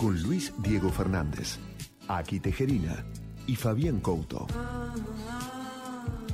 [0.00, 1.58] con Luis Diego Fernández,
[2.08, 3.04] Aki Tejerina
[3.46, 4.46] y Fabián Couto.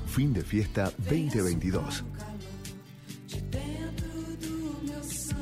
[0.07, 2.05] Fin de fiesta 2022.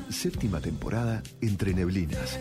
[0.08, 2.38] Séptima temporada entre neblinas.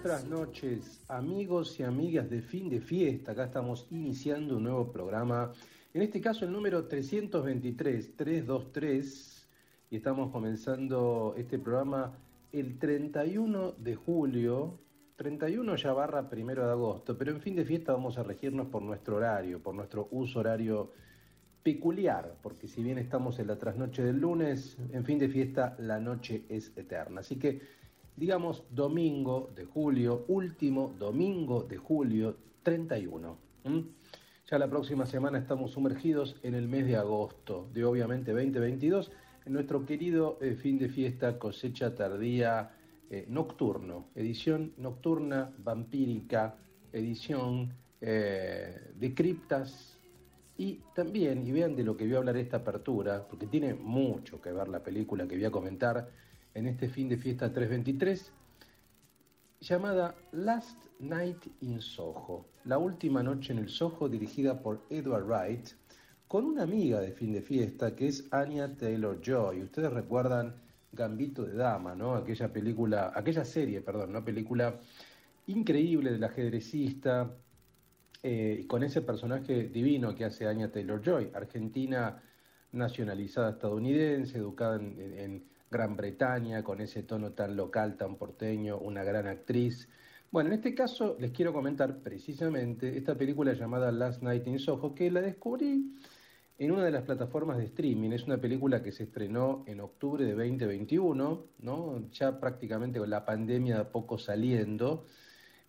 [0.00, 3.32] Buenas noches, amigos y amigas de fin de fiesta.
[3.32, 5.52] Acá estamos iniciando un nuevo programa,
[5.92, 9.48] en este caso el número 323, 323,
[9.90, 12.16] y estamos comenzando este programa
[12.52, 14.78] el 31 de julio,
[15.16, 18.82] 31 ya barra primero de agosto, pero en fin de fiesta vamos a regirnos por
[18.82, 20.92] nuestro horario, por nuestro uso horario
[21.64, 25.98] peculiar, porque si bien estamos en la trasnoche del lunes, en fin de fiesta la
[25.98, 27.20] noche es eterna.
[27.20, 27.77] Así que
[28.18, 33.36] digamos domingo de julio, último domingo de julio 31.
[34.50, 39.12] Ya la próxima semana estamos sumergidos en el mes de agosto de obviamente 2022,
[39.46, 42.72] en nuestro querido eh, fin de fiesta cosecha tardía
[43.08, 46.56] eh, nocturno, edición nocturna vampírica,
[46.92, 49.96] edición eh, de criptas
[50.56, 54.40] y también, y vean de lo que voy a hablar esta apertura, porque tiene mucho
[54.40, 56.10] que ver la película que voy a comentar,
[56.58, 58.32] en este fin de fiesta 323,
[59.60, 65.68] llamada Last Night in Soho, la última noche en el Soho, dirigida por Edward Wright,
[66.26, 69.62] con una amiga de fin de fiesta que es Anya Taylor Joy.
[69.62, 70.56] Ustedes recuerdan
[70.90, 72.16] Gambito de Dama, ¿no?
[72.16, 74.80] Aquella película, aquella serie, perdón, una película
[75.46, 77.36] increíble del ajedrecista,
[78.20, 82.20] eh, con ese personaje divino que hace Anya Taylor Joy, argentina
[82.72, 89.26] nacionalizada estadounidense, educada en Gran Bretaña, con ese tono tan local, tan porteño, una gran
[89.26, 89.88] actriz.
[90.30, 94.94] Bueno, en este caso les quiero comentar precisamente esta película llamada Last Night in Soho,
[94.94, 95.94] que la descubrí
[96.58, 98.10] en una de las plataformas de streaming.
[98.10, 102.10] Es una película que se estrenó en octubre de 2021, ¿no?
[102.10, 105.04] ya prácticamente con la pandemia de poco saliendo.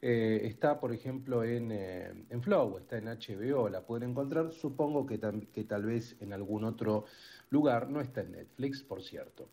[0.02, 4.52] Eh, está, por ejemplo, en, eh, en, Flow, está en HBO, la pueden encontrar.
[4.52, 5.20] Supongo que,
[5.54, 7.06] que tal vez en algún otro
[7.50, 9.50] lugar, no está en Netflix, por cierto.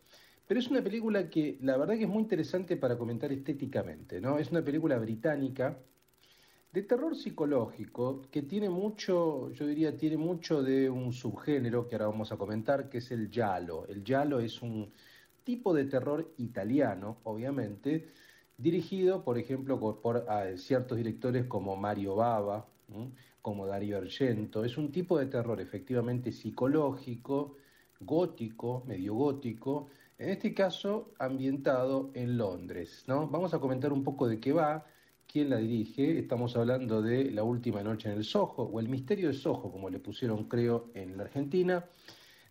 [0.46, 4.38] Pero es una película que la verdad que es muy interesante para comentar estéticamente, ¿no?
[4.38, 5.76] Es una película británica
[6.72, 12.08] de terror psicológico que tiene mucho, yo diría, tiene mucho de un subgénero que ahora
[12.08, 13.86] vamos a comentar, que es el giallo.
[13.86, 14.92] El giallo es un
[15.42, 18.08] tipo de terror italiano, obviamente,
[18.58, 20.26] dirigido, por ejemplo, por,
[20.58, 22.68] ciertos directores como Mario Bava,
[23.42, 24.64] como Dario Argento.
[24.64, 27.56] Es un tipo de terror efectivamente psicológico,
[28.00, 33.04] gótico, medio gótico, en este caso ambientado en Londres.
[33.06, 33.28] ¿no?
[33.28, 34.86] Vamos a comentar un poco de qué va,
[35.26, 36.18] quién la dirige.
[36.18, 39.90] Estamos hablando de La Última Noche en el Soho, o El Misterio de Soho, como
[39.90, 41.84] le pusieron creo en la Argentina,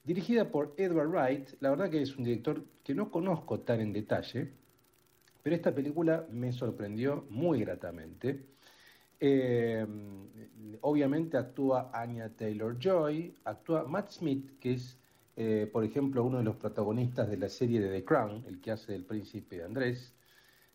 [0.04, 1.50] dirigida por Edward Wright.
[1.62, 4.52] La verdad que es un director que no conozco tan en detalle,
[5.42, 8.46] pero esta película me sorprendió muy gratamente.
[9.20, 9.88] Eh,
[10.82, 15.00] obviamente actúa Anya Taylor Joy, actúa Matt Smith, que es
[15.36, 18.72] eh, por ejemplo, uno de los protagonistas de la serie de The Crown, el que
[18.72, 20.14] hace del príncipe Andrés,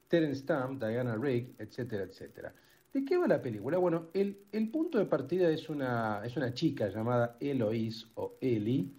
[0.09, 2.55] Terence Stamp, Diana Rigg, etcétera, etcétera.
[2.93, 3.79] ¿De qué va la película?
[3.79, 4.37] Bueno, el,
[4.73, 8.91] punto de partida es una, es una chica llamada Eloise o Ellie,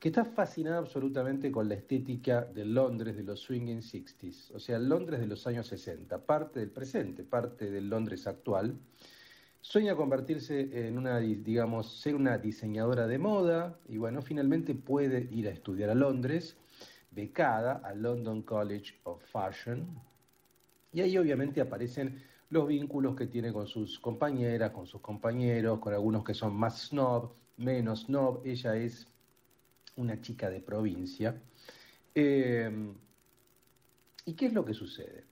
[0.00, 4.78] que está fascinada absolutamente con la estética de Londres de los swinging 60s, o sea,
[4.78, 8.78] Londres de los años 60, parte del presente, parte del Londres actual.
[9.64, 15.48] Sueña convertirse en una, digamos, ser una diseñadora de moda y bueno, finalmente puede ir
[15.48, 16.58] a estudiar a Londres,
[17.10, 19.88] becada al London College of Fashion.
[20.92, 25.94] Y ahí obviamente aparecen los vínculos que tiene con sus compañeras, con sus compañeros, con
[25.94, 28.42] algunos que son más snob, menos snob.
[28.44, 29.08] Ella es
[29.96, 31.40] una chica de provincia.
[32.14, 32.70] Eh,
[34.26, 35.24] ¿Y qué es lo que sucede?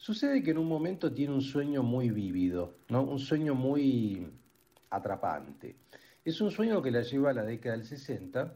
[0.00, 3.02] Sucede que en un momento tiene un sueño muy vívido, ¿no?
[3.02, 4.26] un sueño muy
[4.88, 5.76] atrapante.
[6.24, 8.50] Es un sueño que la lleva a la década del 60.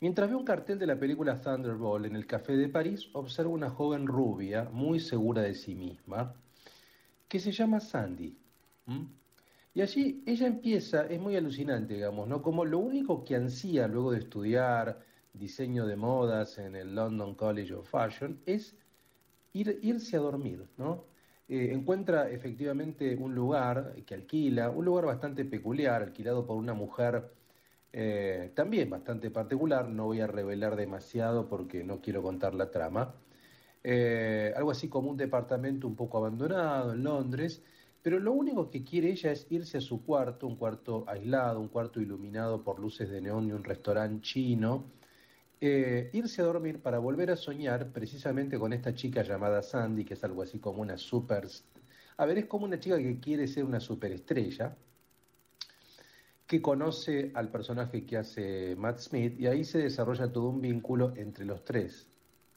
[0.00, 3.68] Mientras ve un cartel de la película Thunderbolt en el Café de París, observa una
[3.68, 6.34] joven rubia, muy segura de sí misma,
[7.28, 8.34] que se llama Sandy.
[9.74, 12.40] Y allí ella empieza, es muy alucinante, digamos, ¿no?
[12.40, 15.00] Como lo único que ansía luego de estudiar
[15.34, 18.74] diseño de modas en el London College of Fashion es
[19.52, 21.04] irse a dormir, ¿no?
[21.48, 27.30] Eh, encuentra efectivamente un lugar que alquila, un lugar bastante peculiar, alquilado por una mujer
[27.92, 33.14] eh, también bastante particular, no voy a revelar demasiado porque no quiero contar la trama.
[33.84, 37.62] Eh, algo así como un departamento un poco abandonado en Londres,
[38.02, 41.68] pero lo único que quiere ella es irse a su cuarto, un cuarto aislado, un
[41.68, 44.84] cuarto iluminado por luces de neón y un restaurante chino,
[45.64, 50.14] eh, irse a dormir para volver a soñar precisamente con esta chica llamada Sandy, que
[50.14, 51.46] es algo así como una super...
[52.16, 54.76] A ver, es como una chica que quiere ser una superestrella,
[56.48, 61.12] que conoce al personaje que hace Matt Smith y ahí se desarrolla todo un vínculo
[61.14, 62.08] entre los tres.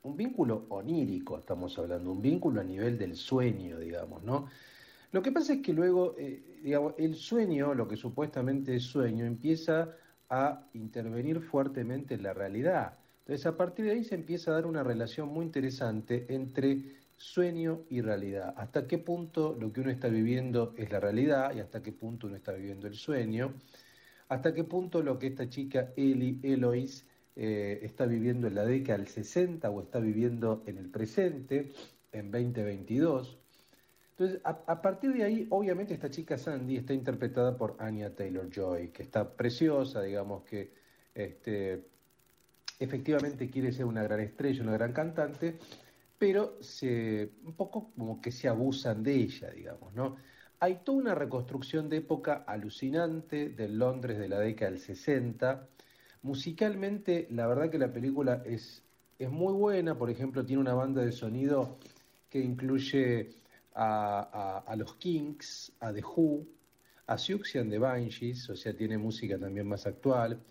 [0.01, 4.48] Un vínculo onírico, estamos hablando, un vínculo a nivel del sueño, digamos, ¿no?
[5.12, 9.25] Lo que pasa es que luego, eh, digamos, el sueño, lo que supuestamente es sueño,
[9.25, 9.96] empieza
[10.30, 12.98] a intervenir fuertemente en la realidad.
[13.19, 17.81] Entonces, a partir de ahí se empieza a dar una relación muy interesante entre sueño
[17.89, 18.54] y realidad.
[18.57, 22.27] Hasta qué punto lo que uno está viviendo es la realidad y hasta qué punto
[22.27, 23.54] uno está viviendo el sueño.
[24.27, 27.06] Hasta qué punto lo que esta chica Eli Elois
[27.36, 31.72] eh, está viviendo en la década del 60 o está viviendo en el presente,
[32.12, 33.39] en 2022.
[34.18, 38.88] Entonces, a, partir de ahí, obviamente esta chica Sandy está interpretada por Anya Taylor Joy,
[38.88, 40.72] que está preciosa, digamos que
[41.14, 41.84] este,
[42.80, 45.58] efectivamente quiere ser una gran estrella, una gran cantante,
[46.18, 50.16] pero se, un poco como que se abusan de ella, digamos, ¿no?
[50.62, 55.68] Hay toda una reconstrucción de época alucinante del Londres de la década del 60.
[56.22, 58.82] Musicalmente, la verdad que la película es,
[59.20, 61.78] es muy buena, por ejemplo, tiene una banda de sonido
[62.30, 63.44] que incluye
[63.75, 66.45] a, los Kings, a The Who,
[67.07, 70.42] a Siouxsie and the Banshees, o sea, tiene música también más actual.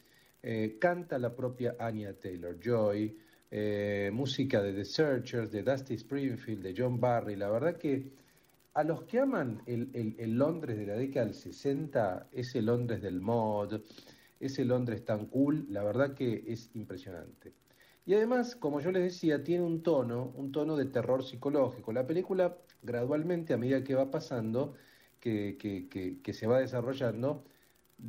[0.43, 3.17] Eh, canta la propia Anya Taylor Joy,
[3.51, 7.37] eh, música de The Searchers, de Dusty Springfield, de John Barry.
[7.37, 8.13] La verdad que
[8.75, 13.21] a los que aman el, el, Londres de la década del 60, ese Londres del
[13.21, 13.81] mod,
[14.39, 17.53] ese Londres tan cool, la verdad que es impresionante.
[18.07, 21.93] Y además, como yo les decía, tiene un tono, un tono de terror psicológico.
[21.93, 24.75] La película gradualmente, a medida que va pasando,
[25.21, 27.45] que, que, se va desarrollando,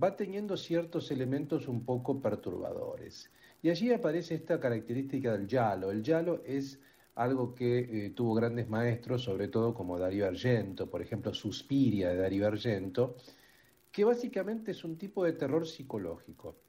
[0.03, 3.31] va teniendo ciertos elementos un poco perturbadores.
[3.61, 5.91] Y allí aparece esta característica del yalo.
[5.91, 6.79] El yalo es
[7.15, 12.17] algo que eh, tuvo grandes maestros, sobre todo como Darío Argento, por ejemplo, Suspiria de
[12.17, 13.15] Darío Argento,
[13.91, 16.64] que básicamente es un tipo de terror psicológico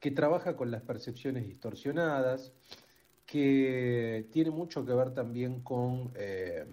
[0.00, 2.52] que trabaja con las percepciones distorsionadas,
[3.26, 6.64] que tiene mucho que ver también con, eh,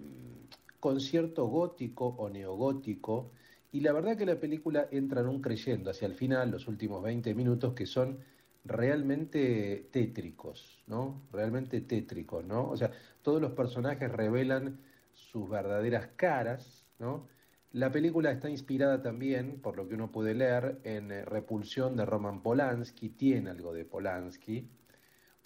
[0.80, 3.30] con cierto gótico o neogótico,
[3.70, 7.02] y la verdad que la película entra en un creyendo hacia el final, los últimos
[7.02, 8.18] 20 minutos, que son
[8.64, 11.22] realmente tétricos, ¿no?
[11.32, 12.70] Realmente tétricos, ¿no?
[12.70, 12.90] O sea,
[13.22, 14.80] todos los personajes revelan
[15.14, 17.28] sus verdaderas caras, ¿no?
[17.72, 22.06] La película está inspirada también, por lo que uno puede leer, en eh, Repulsión de
[22.06, 24.66] Roman Polanski, tiene algo de Polanski,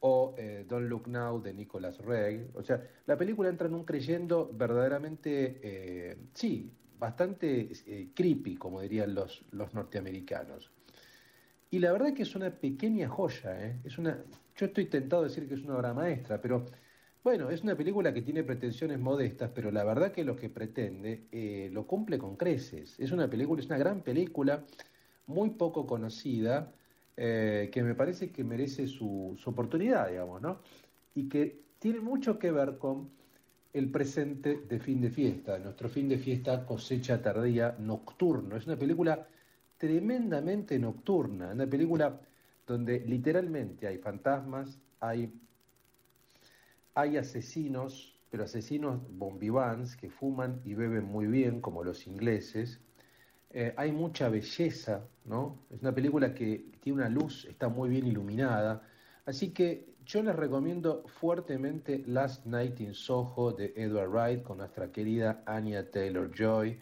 [0.01, 2.51] o eh, Don't Look Now de Nicolas Reg.
[2.55, 7.71] O sea, la película entra en un creyendo verdaderamente, eh, sí, bastante
[8.15, 10.71] creepy, como dirían los, los norteamericanos.
[11.71, 14.23] Y la verdad que es una pequeña joya, es una,
[14.55, 16.67] yo estoy tentado a decir que es una obra maestra, pero
[17.23, 21.29] bueno, es una película que tiene pretensiones modestas, pero la verdad que lo que pretende
[21.31, 22.99] eh, lo cumple con creces.
[22.99, 24.65] Es una película, es una gran película,
[25.27, 26.73] muy poco conocida,
[27.17, 30.59] eh, que me parece que merece su, oportunidad, digamos, ¿no?
[31.15, 33.11] Y que tiene mucho que ver con
[33.73, 38.57] el presente de fin de fiesta, nuestro fin de fiesta cosecha tardía nocturno.
[38.57, 39.27] Es una película
[39.79, 42.21] tremendamente nocturna, una película
[42.67, 45.33] donde literalmente hay fantasmas, hay
[46.95, 52.81] hay asesinos, pero asesinos bombivans que fuman y beben muy bien, como los ingleses.
[53.51, 55.67] Eh, hay mucha belleza, ¿no?
[55.71, 58.83] Es una película que tiene una luz, está muy bien iluminada.
[59.27, 64.91] Así que yo les recomiendo fuertemente Last Night in Soho de Edward Wright con nuestra
[64.91, 66.79] querida Anya Taylor Joy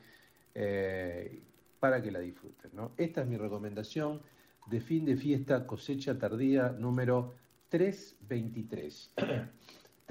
[0.54, 1.42] eh,
[1.78, 2.70] para que la disfruten.
[2.74, 2.92] ¿no?
[2.96, 4.22] Esta es mi recomendación
[4.66, 7.34] de fin de fiesta cosecha tardía número
[7.68, 9.14] 323.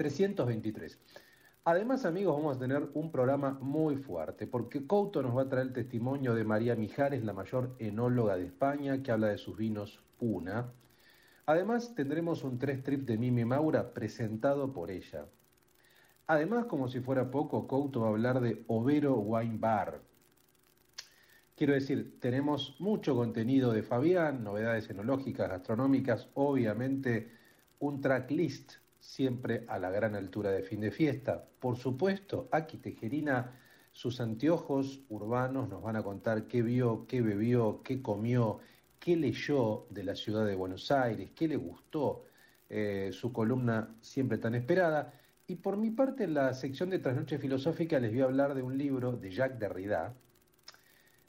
[0.00, 0.98] 323.
[1.64, 5.66] Además, amigos, vamos a tener un programa muy fuerte, porque Couto nos va a traer
[5.66, 10.02] el testimonio de María Mijares, la mayor enóloga de España, que habla de sus vinos
[10.18, 10.72] Puna.
[11.44, 15.26] Además, tendremos un tres trip de Mimi Maura presentado por ella.
[16.28, 20.00] Además, como si fuera poco, Couto va a hablar de Overo Wine Bar.
[21.54, 27.32] Quiero decir, tenemos mucho contenido de Fabián, novedades enológicas, gastronómicas, obviamente
[27.80, 31.44] un tracklist siempre a la gran altura de fin de fiesta.
[31.58, 33.58] Por supuesto, aquí Tejerina,
[33.92, 38.60] sus anteojos urbanos nos van a contar qué vio, qué bebió, qué comió,
[39.00, 42.24] qué leyó de la ciudad de Buenos Aires, qué le gustó,
[42.68, 45.12] eh, su columna siempre tan esperada.
[45.46, 48.62] Y por mi parte, en la sección de Trasnoche Filosófica les voy a hablar de
[48.62, 50.14] un libro de Jacques Derrida,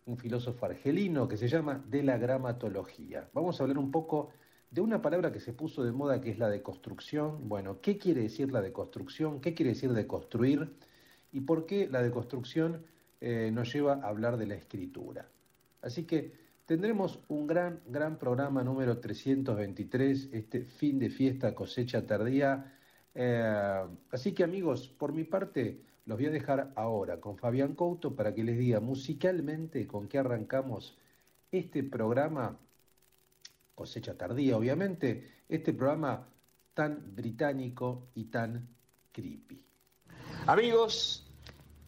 [0.05, 3.29] un filósofo argelino que se llama De la gramatología.
[3.33, 4.29] Vamos a hablar un poco
[4.71, 7.49] de una palabra que se puso de moda que es la de construcción.
[7.49, 9.41] Bueno, ¿qué quiere decir la de construcción?
[9.41, 10.71] ¿Qué quiere decir de construir?
[11.33, 12.85] ¿Y por qué la de construcción
[13.19, 15.27] eh, nos lleva a hablar de la escritura?
[15.81, 16.33] Así que
[16.65, 22.73] tendremos un gran, gran programa número 323, este fin de fiesta cosecha tardía.
[23.13, 28.15] Eh, así que amigos, por mi parte, los voy a dejar ahora con Fabián Couto
[28.15, 30.97] para que les diga musicalmente con qué arrancamos
[31.51, 32.57] este programa,
[33.81, 36.29] cosecha tardía obviamente, este programa
[36.75, 38.69] tan británico y tan
[39.11, 39.59] creepy.
[40.45, 41.25] Amigos,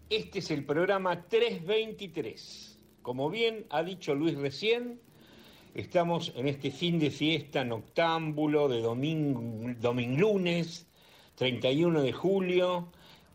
[0.10, 2.80] este es el programa 323.
[3.04, 5.00] Como bien ha dicho Luis recién,
[5.76, 9.40] estamos en este fin de fiesta noctámbulo de domingo,
[10.18, 10.88] lunes,
[11.36, 12.88] 31 de julio,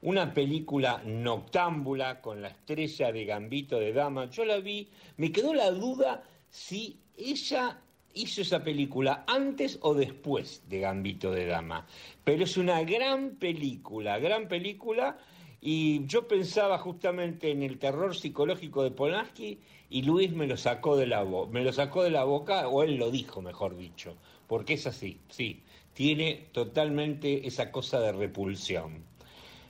[0.02, 4.28] una película noctámbula con la estrella de Gambito de Dama.
[4.30, 7.82] Yo la vi, me quedó la duda si ella
[8.18, 11.86] hizo esa película antes o después de Gambito de Dama.
[12.24, 15.18] Pero es una gran película, gran película.
[15.60, 19.58] Y yo pensaba justamente en el terror psicológico de Polanski
[19.90, 22.96] y Luis me lo sacó de la me lo sacó de la boca o él
[22.96, 25.62] lo dijo, mejor dicho, porque es así, sí,
[25.94, 29.04] tiene totalmente esa cosa de repulsión.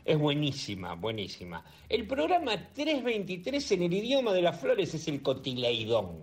[0.05, 1.65] Es buenísima, buenísima.
[1.89, 6.19] El programa 323 en el idioma de las flores es el cotileidón,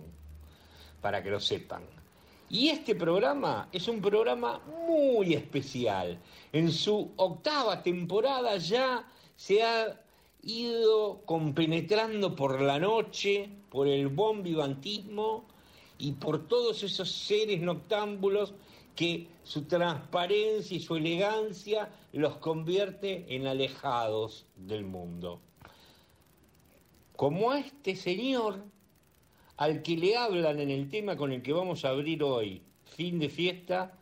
[1.00, 1.95] para que lo sepan.
[2.48, 6.18] Y este programa es un programa muy especial.
[6.52, 10.00] En su octava temporada ya se ha
[10.42, 15.44] ido compenetrando por la noche, por el bon vivantismo
[15.98, 18.54] y por todos esos seres noctámbulos
[18.94, 25.40] que su transparencia y su elegancia los convierte en alejados del mundo.
[27.16, 28.62] Como este señor
[29.56, 33.18] al que le hablan en el tema con el que vamos a abrir hoy, fin
[33.18, 33.92] de fiesta,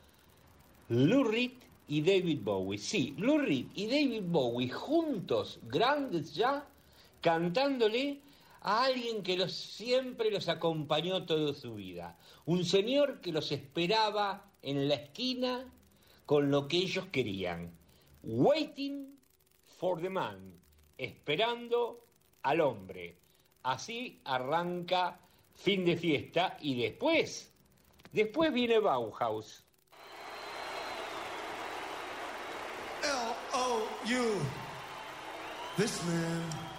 [0.88, 1.52] Lou Reed
[1.88, 2.78] y David Bowie.
[2.78, 6.66] Sí, Lou Reed y David Bowie juntos, grandes ya,
[7.20, 8.20] cantándole
[8.62, 12.18] a alguien que los, siempre los acompañó toda su vida.
[12.46, 15.70] Un señor que los esperaba en la esquina
[16.26, 17.70] con lo que ellos querían.
[18.22, 19.18] Waiting
[19.66, 20.54] for the man,
[20.98, 22.04] esperando
[22.42, 23.16] al hombre.
[23.62, 25.20] Así arranca
[25.54, 27.50] fin de fiesta y después,
[28.12, 29.64] después viene Bauhaus.
[33.02, 34.40] L-O-U,
[35.76, 36.73] this man.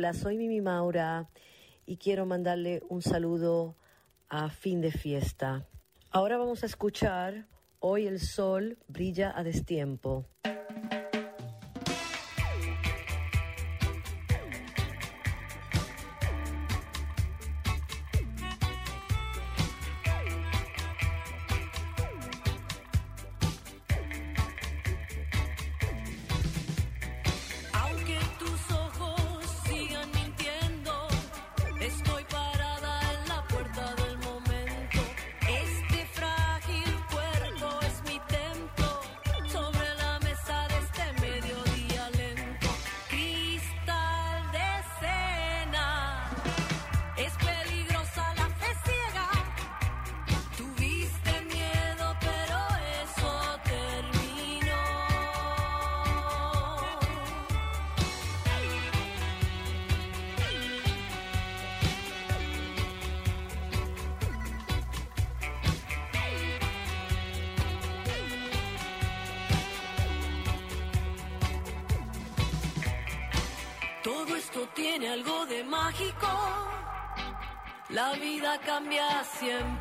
[0.00, 1.28] Hola, soy Mimi Maura
[1.84, 3.76] y quiero mandarle un saludo
[4.30, 5.66] a fin de fiesta.
[6.10, 7.46] Ahora vamos a escuchar
[7.80, 10.24] Hoy el sol brilla a destiempo.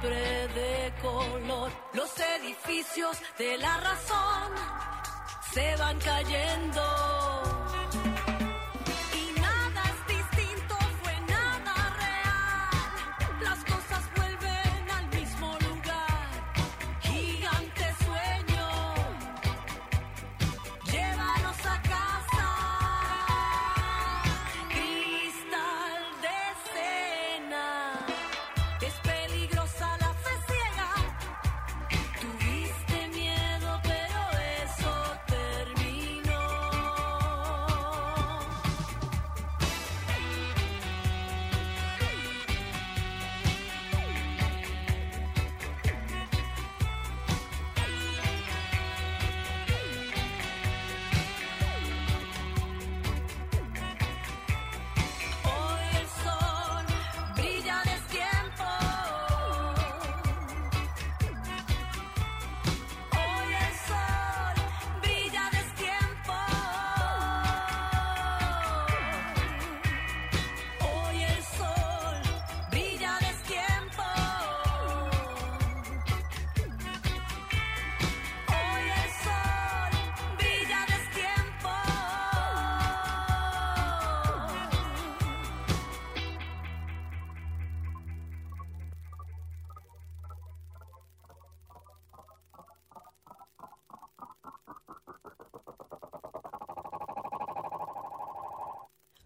[0.08, 1.72] de color.
[1.94, 4.52] Los edificios de la razón
[5.52, 6.89] se van cayendo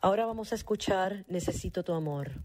[0.03, 2.43] Ahora vamos a escuchar Necesito tu amor.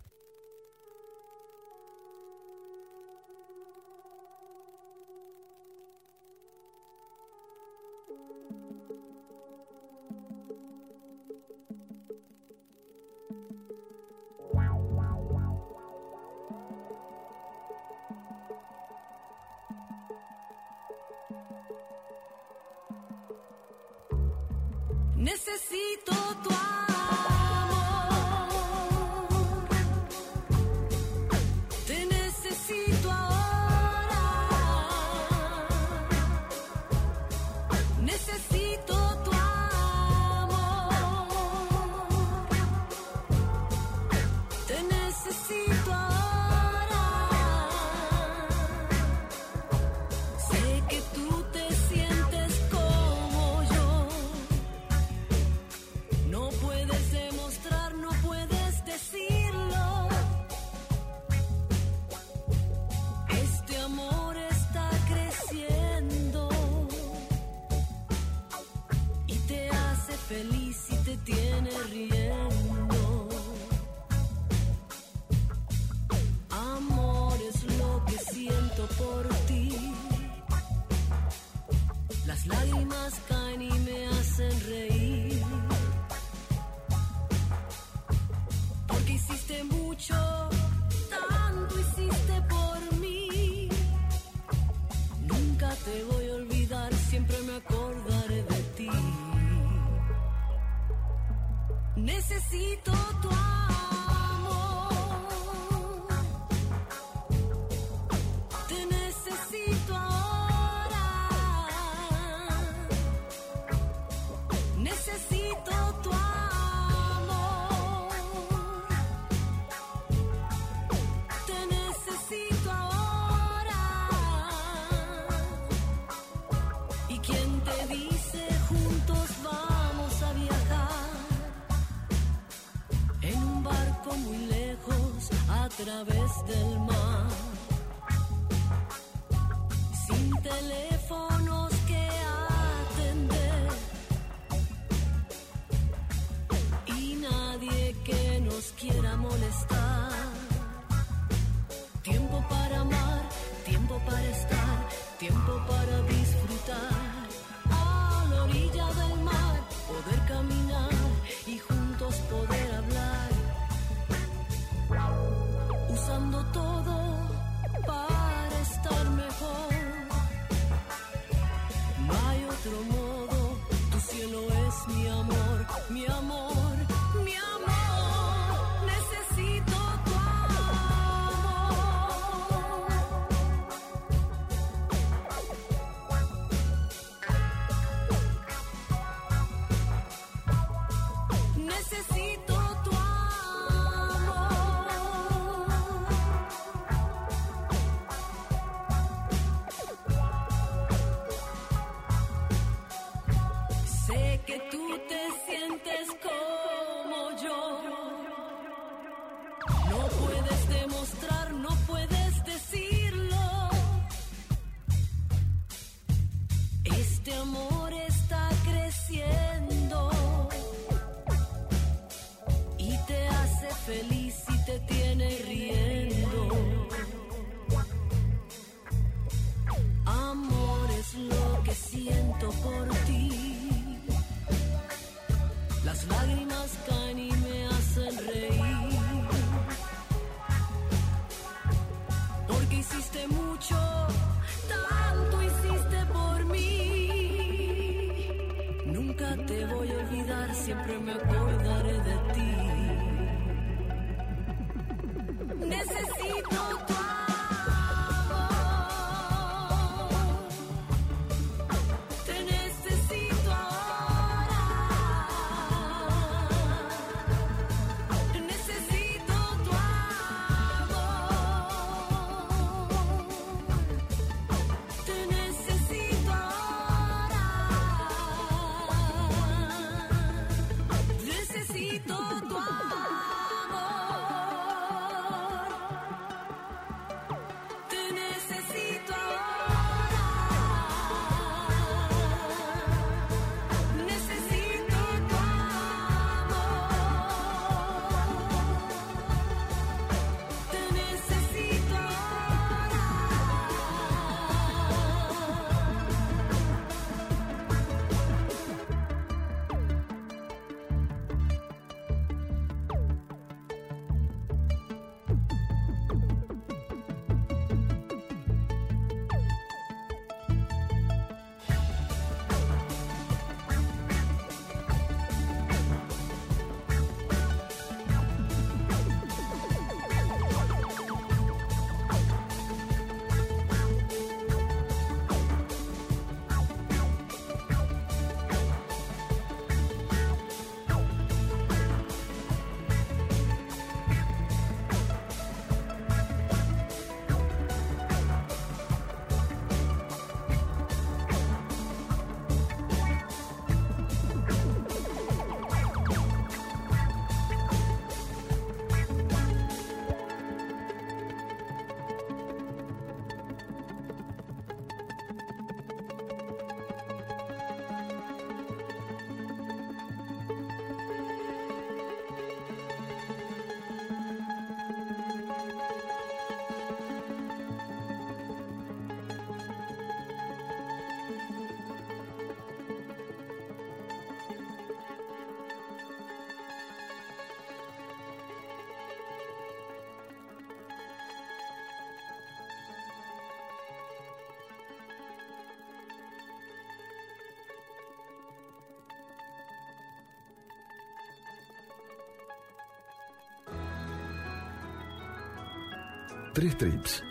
[406.59, 407.23] Tres trips.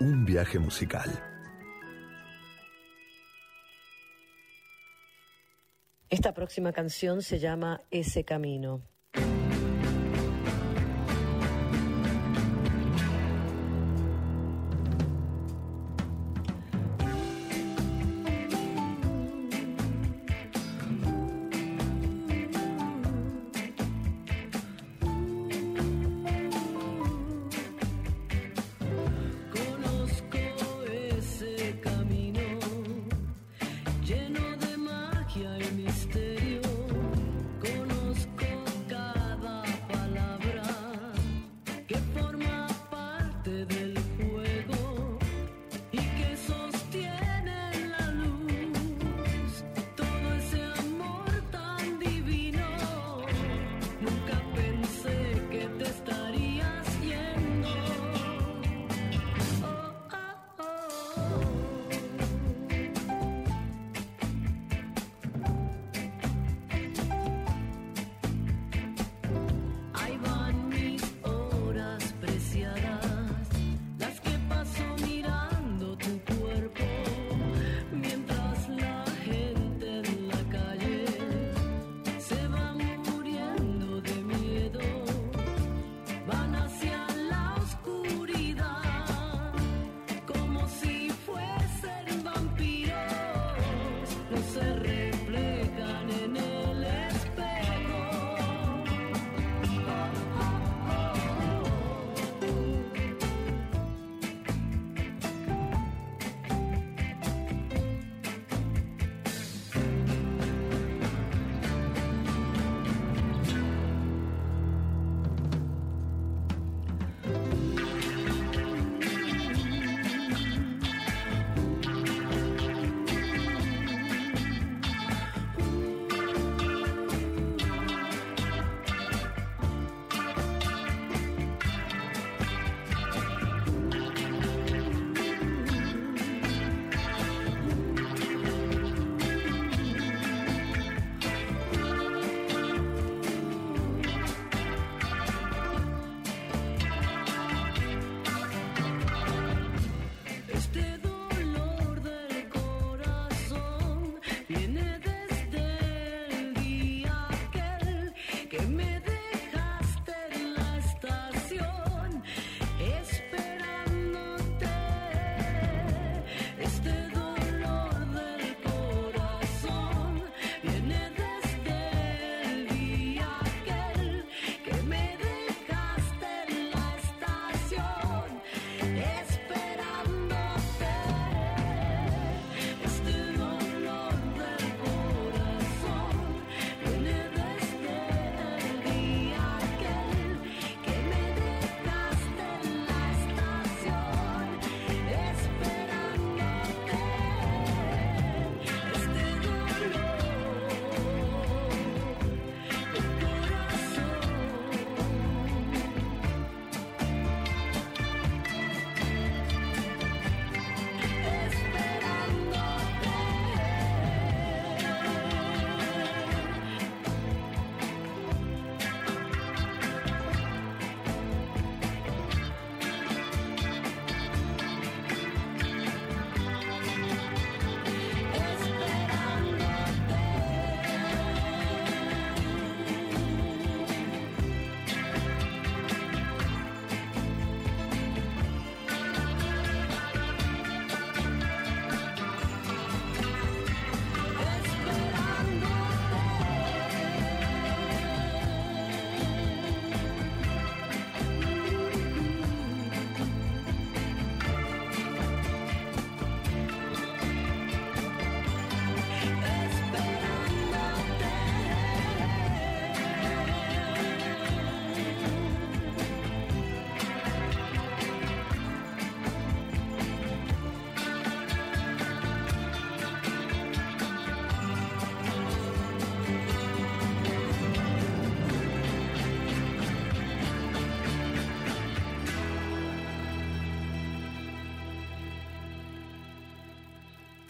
[0.00, 1.10] Un viaje musical.
[6.08, 8.89] Esta próxima canción se llama Ese Camino.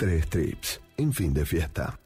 [0.01, 2.01] Tres trips en fin de fiesta.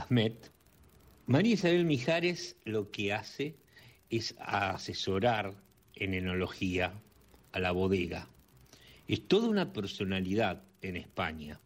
[1.27, 3.55] María Isabel Mijares lo que hace
[4.11, 5.55] es asesorar
[5.95, 6.93] en enología
[7.53, 8.29] a la bodega.
[9.07, 11.61] Es toda una personalidad en España.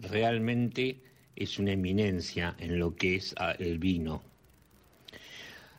[0.00, 1.02] Realmente
[1.36, 4.22] es una eminencia en lo que es ah, el vino.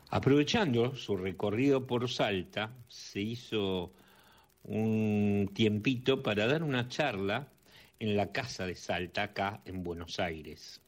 [0.10, 3.94] Aprovechando su recorrido por Salta, se hizo
[4.64, 7.48] un tiempito para dar una charla
[8.00, 10.82] en la Casa de Salta, acá en Buenos Aires.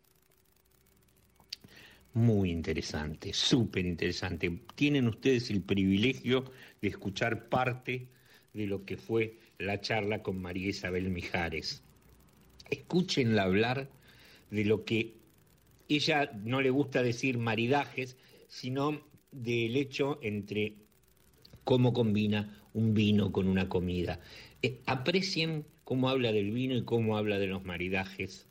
[2.14, 4.62] Muy interesante, súper interesante.
[4.76, 6.46] Tienen ustedes el privilegio
[6.82, 8.08] de escuchar parte
[8.54, 11.83] de lo que fue la charla con María Isabel Mijares.
[12.70, 13.90] Escúchenla hablar
[14.52, 15.14] de lo que
[15.90, 19.02] ella no le gusta decir maridajes, sino
[19.32, 20.74] del hecho entre
[21.64, 24.20] cómo combina un vino con una comida.
[24.62, 28.48] Eh, aprecien cómo habla del vino y cómo habla de los maridajes,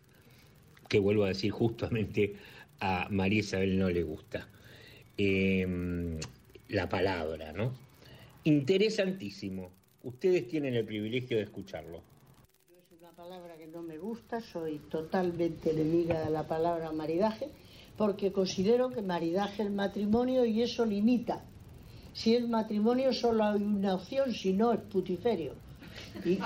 [0.88, 2.34] que vuelvo a decir justamente
[2.80, 4.48] a María Isabel no le gusta.
[5.16, 6.18] Em,
[6.68, 7.72] la palabra, ¿no?
[8.44, 9.70] Interesantísimo.
[10.02, 12.02] Ustedes tienen el privilegio de escucharlo.
[13.22, 17.50] Palabra que no me gusta, soy totalmente enemiga de la palabra maridaje,
[17.96, 21.44] porque considero que maridaje es matrimonio y eso limita.
[22.12, 25.52] Si es matrimonio solo hay una opción, si no es putiferio.
[26.24, 26.36] Y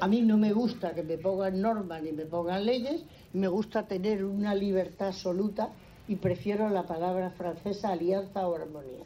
[0.00, 3.86] a mí no me gusta que me pongan normas ni me pongan leyes, me gusta
[3.86, 5.68] tener una libertad absoluta
[6.08, 9.04] y prefiero la palabra francesa alianza o armonía.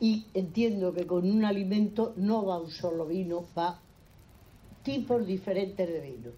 [0.00, 3.82] Y entiendo que con un alimento no va un solo vino, va
[4.82, 6.30] tipos diferentes de vino.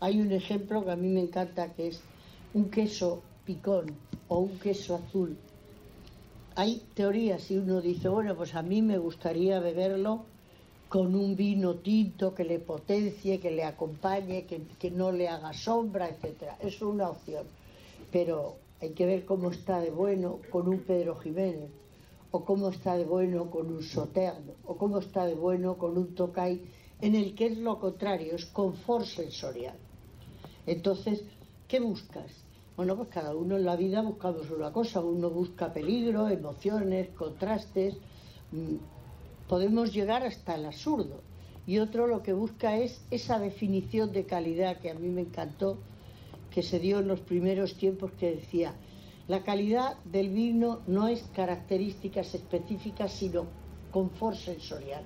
[0.00, 2.00] Hay un ejemplo que a mí me encanta que es
[2.54, 3.86] un queso picón
[4.28, 5.36] o un queso azul.
[6.54, 10.24] Hay teorías y uno dice, bueno, pues a mí me gustaría beberlo
[10.88, 15.52] con un vino tinto que le potencie, que le acompañe, que, que no le haga
[15.52, 16.56] sombra, etcétera.
[16.60, 17.44] Es una opción.
[18.10, 21.70] Pero hay que ver cómo está de bueno con un Pedro Jiménez,
[22.30, 26.14] o cómo está de bueno con un Soterno, o cómo está de bueno con un
[26.14, 26.62] Tocay,
[27.00, 29.76] en el que es lo contrario, es confort sensorial.
[30.66, 31.22] Entonces,
[31.66, 32.30] ¿qué buscas?
[32.76, 37.96] Bueno, pues cada uno en la vida buscamos una cosa, uno busca peligro, emociones, contrastes,
[38.52, 38.76] mm,
[39.48, 41.22] podemos llegar hasta el absurdo.
[41.66, 45.78] Y otro lo que busca es esa definición de calidad que a mí me encantó,
[46.50, 48.74] que se dio en los primeros tiempos, que decía,
[49.26, 53.46] la calidad del vino no es características específicas, sino
[53.90, 55.02] confort sensorial.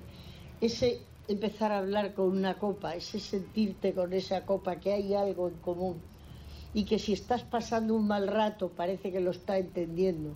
[0.61, 5.47] Ese empezar a hablar con una copa, ese sentirte con esa copa, que hay algo
[5.47, 6.01] en común
[6.73, 10.33] y que si estás pasando un mal rato parece que lo está entendiendo.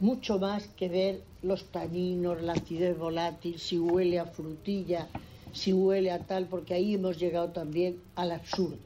[0.00, 5.08] Mucho más que ver los taninos, la acidez volátil, si huele a frutilla,
[5.52, 8.78] si huele a tal, porque ahí hemos llegado también al absurdo.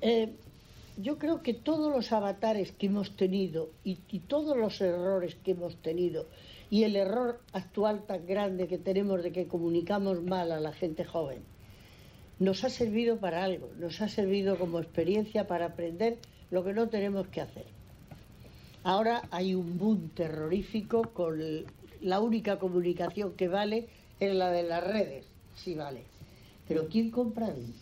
[0.00, 0.30] Eh,
[0.96, 5.52] yo creo que todos los avatares que hemos tenido y, y todos los errores que
[5.52, 6.26] hemos tenido
[6.70, 11.04] y el error actual tan grande que tenemos de que comunicamos mal a la gente
[11.04, 11.42] joven,
[12.38, 16.18] nos ha servido para algo, nos ha servido como experiencia para aprender
[16.50, 17.66] lo que no tenemos que hacer.
[18.82, 21.38] Ahora hay un boom terrorífico con
[22.00, 23.88] la única comunicación que vale
[24.20, 26.02] es la de las redes, sí vale.
[26.66, 27.74] Pero ¿quién compra vino?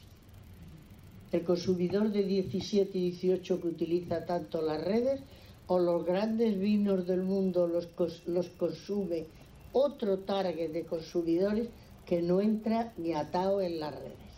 [1.30, 5.20] ¿El consumidor de 17 y 18 que utiliza tanto las redes
[5.68, 7.88] o los grandes vinos del mundo los,
[8.26, 9.26] los consume
[9.72, 11.68] otro target de consumidores
[12.06, 14.28] que no entra ni atado en las redes?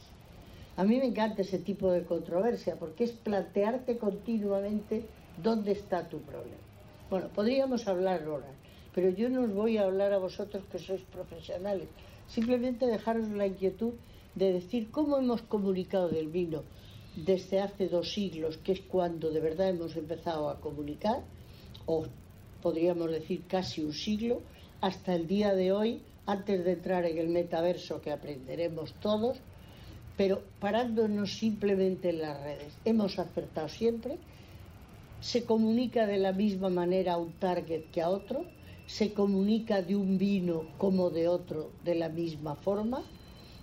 [0.76, 5.04] A mí me encanta ese tipo de controversia porque es plantearte continuamente
[5.42, 6.56] dónde está tu problema.
[7.08, 8.54] Bueno, podríamos hablar horas,
[8.94, 11.88] pero yo no os voy a hablar a vosotros que sois profesionales.
[12.28, 13.94] Simplemente dejaros la inquietud
[14.34, 16.62] de decir cómo hemos comunicado del vino
[17.16, 21.22] desde hace dos siglos, que es cuando de verdad hemos empezado a comunicar,
[21.86, 22.06] o
[22.62, 24.42] podríamos decir casi un siglo,
[24.80, 29.38] hasta el día de hoy, antes de entrar en el metaverso que aprenderemos todos,
[30.16, 32.72] pero parándonos simplemente en las redes.
[32.84, 34.18] Hemos acertado siempre,
[35.20, 38.44] se comunica de la misma manera a un target que a otro,
[38.86, 43.02] se comunica de un vino como de otro de la misma forma.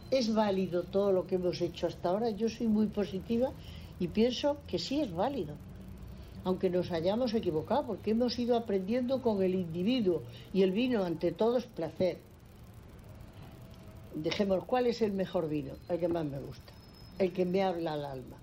[0.09, 2.29] ¿Es válido todo lo que hemos hecho hasta ahora?
[2.29, 3.51] Yo soy muy positiva
[3.99, 5.55] y pienso que sí es válido,
[6.43, 11.31] aunque nos hayamos equivocado, porque hemos ido aprendiendo con el individuo y el vino ante
[11.31, 12.17] todo es placer
[14.23, 15.73] dejemos, ¿cuál es el mejor vino?
[15.89, 16.73] El que más me gusta,
[17.19, 18.37] el que me habla al alma.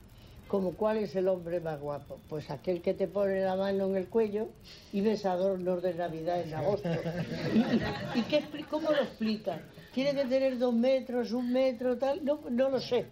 [0.48, 3.96] Como cuál es el hombre más guapo, pues aquel que te pone la mano en
[3.96, 4.48] el cuello
[4.92, 6.88] y ves adornos de Navidad en agosto.
[7.54, 9.60] ¿Y, y qué, cómo lo explica?
[9.94, 12.24] ¿Tiene que tener dos metros, un metro, tal?
[12.24, 13.06] No, no lo sé.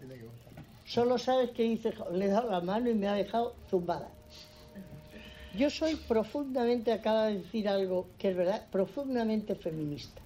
[0.85, 4.11] Solo sabes que dice, le he dado la mano y me ha dejado zumbada.
[5.57, 10.23] Yo soy profundamente, acaba de decir algo que es verdad, profundamente feminista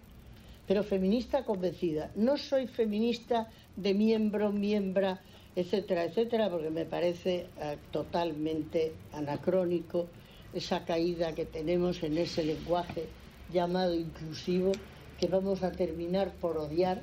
[0.66, 2.10] pero feminista convencida.
[2.16, 5.20] No soy feminista de miembro, miembra,
[5.54, 10.08] etcétera, etcétera, porque me parece uh, totalmente anacrónico
[10.52, 13.06] esa caída que tenemos en ese lenguaje
[13.52, 14.72] llamado inclusivo
[15.18, 17.02] que vamos a terminar por odiar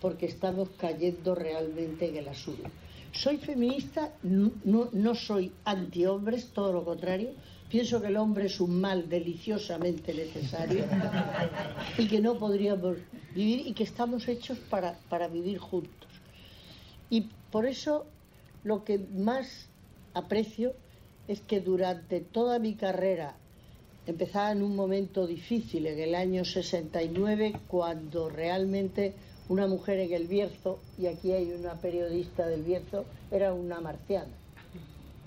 [0.00, 2.68] porque estamos cayendo realmente en el absurdo.
[3.12, 7.30] Soy feminista, no, no, no soy anti-hombres, todo lo contrario,
[7.70, 10.86] Pienso que el hombre es un mal deliciosamente necesario
[11.98, 12.96] y que no podríamos
[13.34, 16.08] vivir y que estamos hechos para, para vivir juntos.
[17.10, 18.06] Y por eso
[18.64, 19.68] lo que más
[20.14, 20.72] aprecio
[21.28, 23.36] es que durante toda mi carrera,
[24.08, 29.14] empezaba en un momento difícil, en el año 69, cuando realmente
[29.48, 34.34] una mujer en el Bierzo, y aquí hay una periodista del Bierzo, era una marciana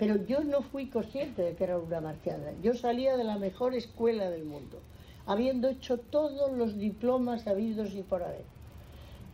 [0.02, 2.50] pero yo no fui consciente de que era una marciana.
[2.60, 4.80] Yo salía de la mejor escuela del mundo,
[5.26, 8.42] habiendo hecho todos los diplomas habidos y por haber.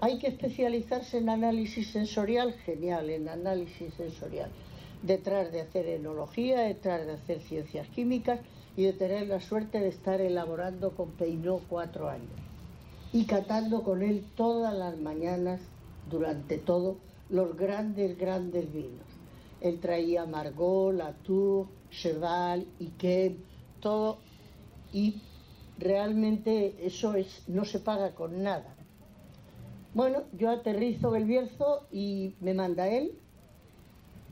[0.02, 4.50] Hay que especializarse en análisis sensorial, genial, en análisis sensorial.
[5.02, 8.40] Detrás de hacer enología, detrás de hacer ciencias químicas
[8.78, 12.30] y de tener la suerte de estar elaborando con Peinó cuatro años.
[13.12, 15.60] y catando con él todas las mañanas,
[16.08, 16.98] durante todo,
[17.28, 19.06] los grandes, grandes vinos.
[19.60, 23.38] Él traía Margot, Latour, Cheval, Iquem,
[23.80, 24.18] todo,
[24.92, 25.22] y
[25.78, 28.76] realmente eso es, no se paga con nada.
[29.92, 33.18] Bueno, yo aterrizo el Bierzo y me manda él,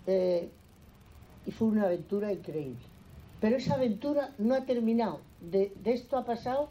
[0.07, 0.49] eh,
[1.47, 2.95] y fue una aventura increíble.
[3.41, 5.20] Pero esa aventura no ha terminado.
[5.41, 6.68] De, de esto ha pasado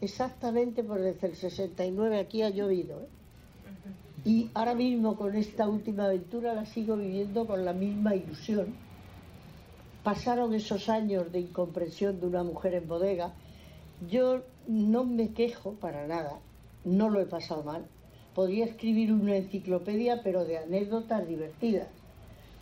[0.00, 3.00] exactamente por desde el 69 aquí ha llovido.
[3.00, 3.08] ¿eh?
[4.24, 8.74] Y ahora mismo con esta última aventura la sigo viviendo con la misma ilusión.
[10.02, 13.32] Pasaron esos años de incomprensión de una mujer en bodega.
[14.10, 16.38] Yo no me quejo para nada,
[16.84, 17.86] no lo he pasado mal.
[18.34, 21.88] Podría escribir una enciclopedia, pero de anécdotas divertidas,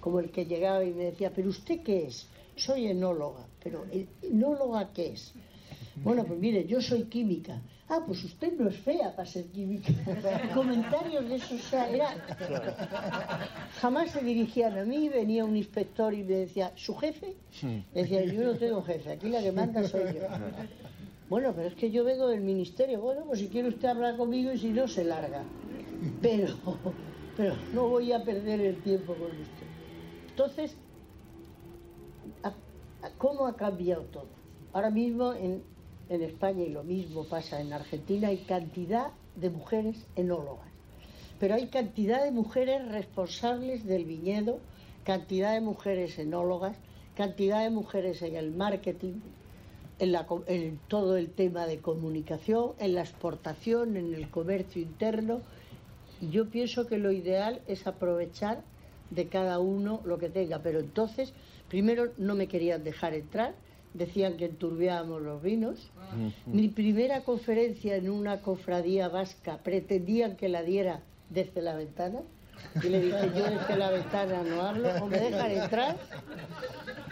[0.00, 2.28] como el que llegaba y me decía, ¿pero usted qué es?
[2.56, 3.84] Soy enóloga, pero
[4.22, 5.32] ¿enóloga qué es?
[6.02, 7.60] Bueno, pues mire, yo soy química.
[7.88, 9.92] Ah, pues usted no es fea para ser química.
[10.54, 12.08] Comentarios de eso, o sea, era...
[13.80, 17.34] Jamás se dirigían a mí, venía un inspector y me decía, ¿su jefe?
[17.94, 20.22] Decía, yo no tengo jefe, aquí la que manda soy yo.
[21.28, 23.00] Bueno, pero es que yo vengo del ministerio.
[23.00, 25.44] Bueno, pues si quiere usted hablar conmigo y si no, se larga.
[26.20, 26.54] Pero,
[27.36, 29.66] pero no voy a perder el tiempo con usted.
[30.30, 30.76] Entonces,
[33.18, 34.28] ¿cómo ha cambiado todo?
[34.72, 35.62] Ahora mismo en,
[36.08, 40.68] en España, y lo mismo pasa en Argentina, hay cantidad de mujeres enólogas.
[41.38, 44.58] Pero hay cantidad de mujeres responsables del viñedo,
[45.04, 46.76] cantidad de mujeres enólogas,
[47.16, 49.20] cantidad de mujeres en el marketing,
[49.98, 55.40] en, la, en, todo el tema de comunicación, en la exportación, en el comercio interno.
[56.20, 58.62] Yo pienso que lo ideal es aprovechar
[59.10, 60.60] de cada uno lo que tenga.
[60.60, 61.32] Pero entonces,
[61.68, 63.54] primero no me querían dejar entrar,
[63.94, 65.90] decían que enturbiábamos los vinos.
[66.46, 71.00] Mi primera conferencia en una cofradía vasca pretendían que la diera
[71.30, 72.20] desde la ventana.
[72.82, 75.96] Y le dije, yo desde la ventana no hablo, o me dejan entrar,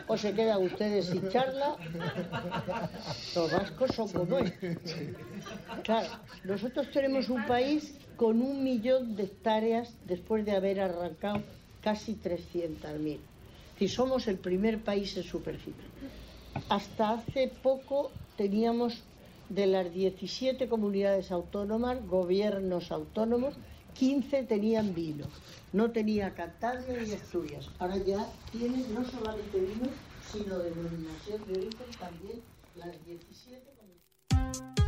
[0.09, 1.77] o se quedan ustedes sin charla.
[3.35, 4.53] Los vascos son como es.
[5.83, 6.09] Claro,
[6.45, 11.43] nosotros tenemos un país con un millón de hectáreas después de haber arrancado
[11.83, 13.19] casi 300.000.
[13.79, 15.85] Si somos el primer país en superficie.
[16.69, 19.03] Hasta hace poco teníamos
[19.49, 23.55] de las 17 comunidades autónomas, gobiernos autónomos,
[23.95, 25.27] 15 tenían vino.
[25.73, 27.69] No tenía Cantabria ni Asturias.
[27.79, 29.89] Ahora ya tienen no solamente vino,
[30.33, 32.41] sino denominación de origen también
[32.77, 34.84] las 17 comunidades.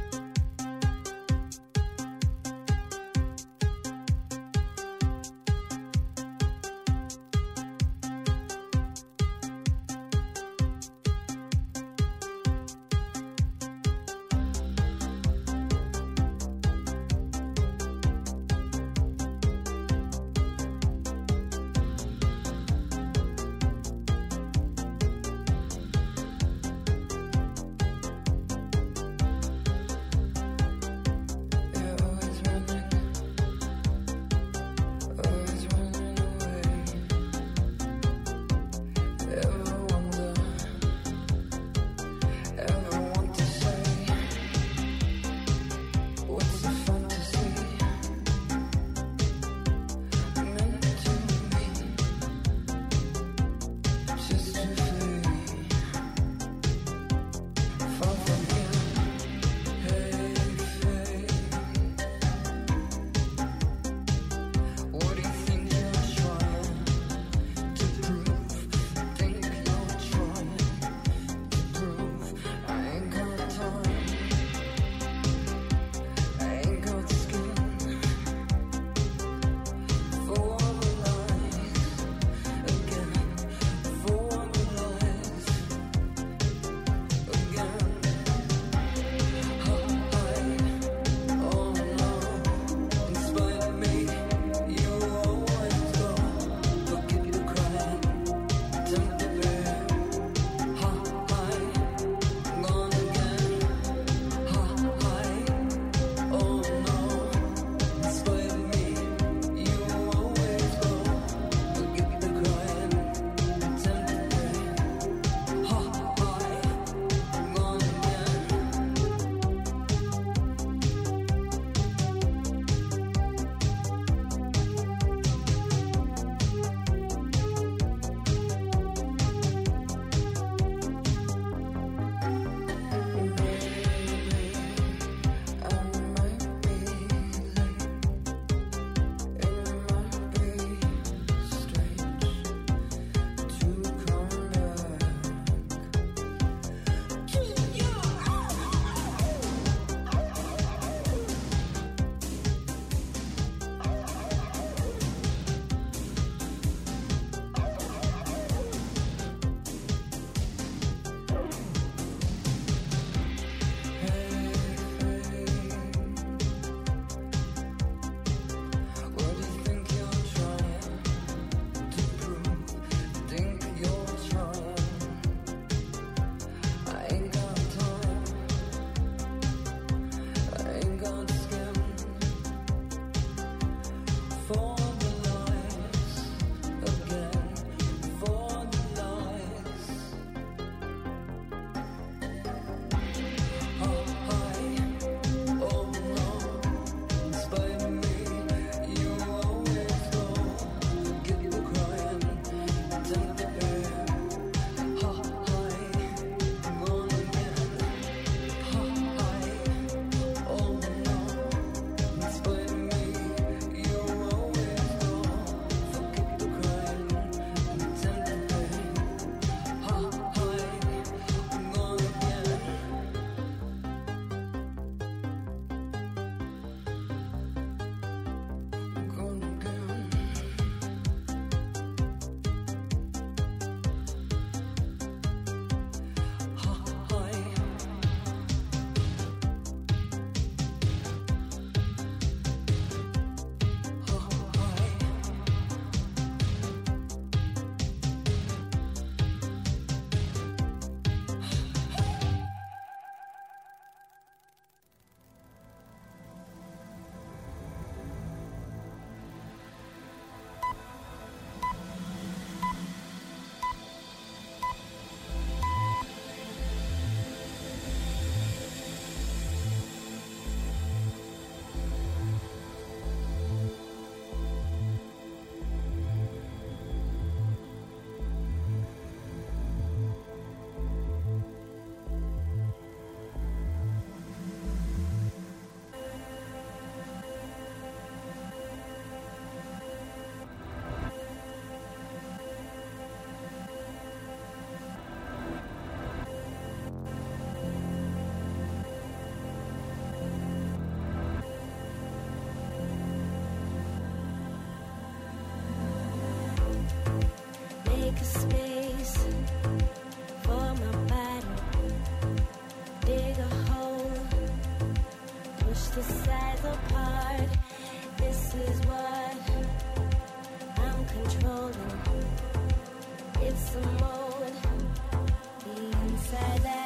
[326.26, 326.85] Inside that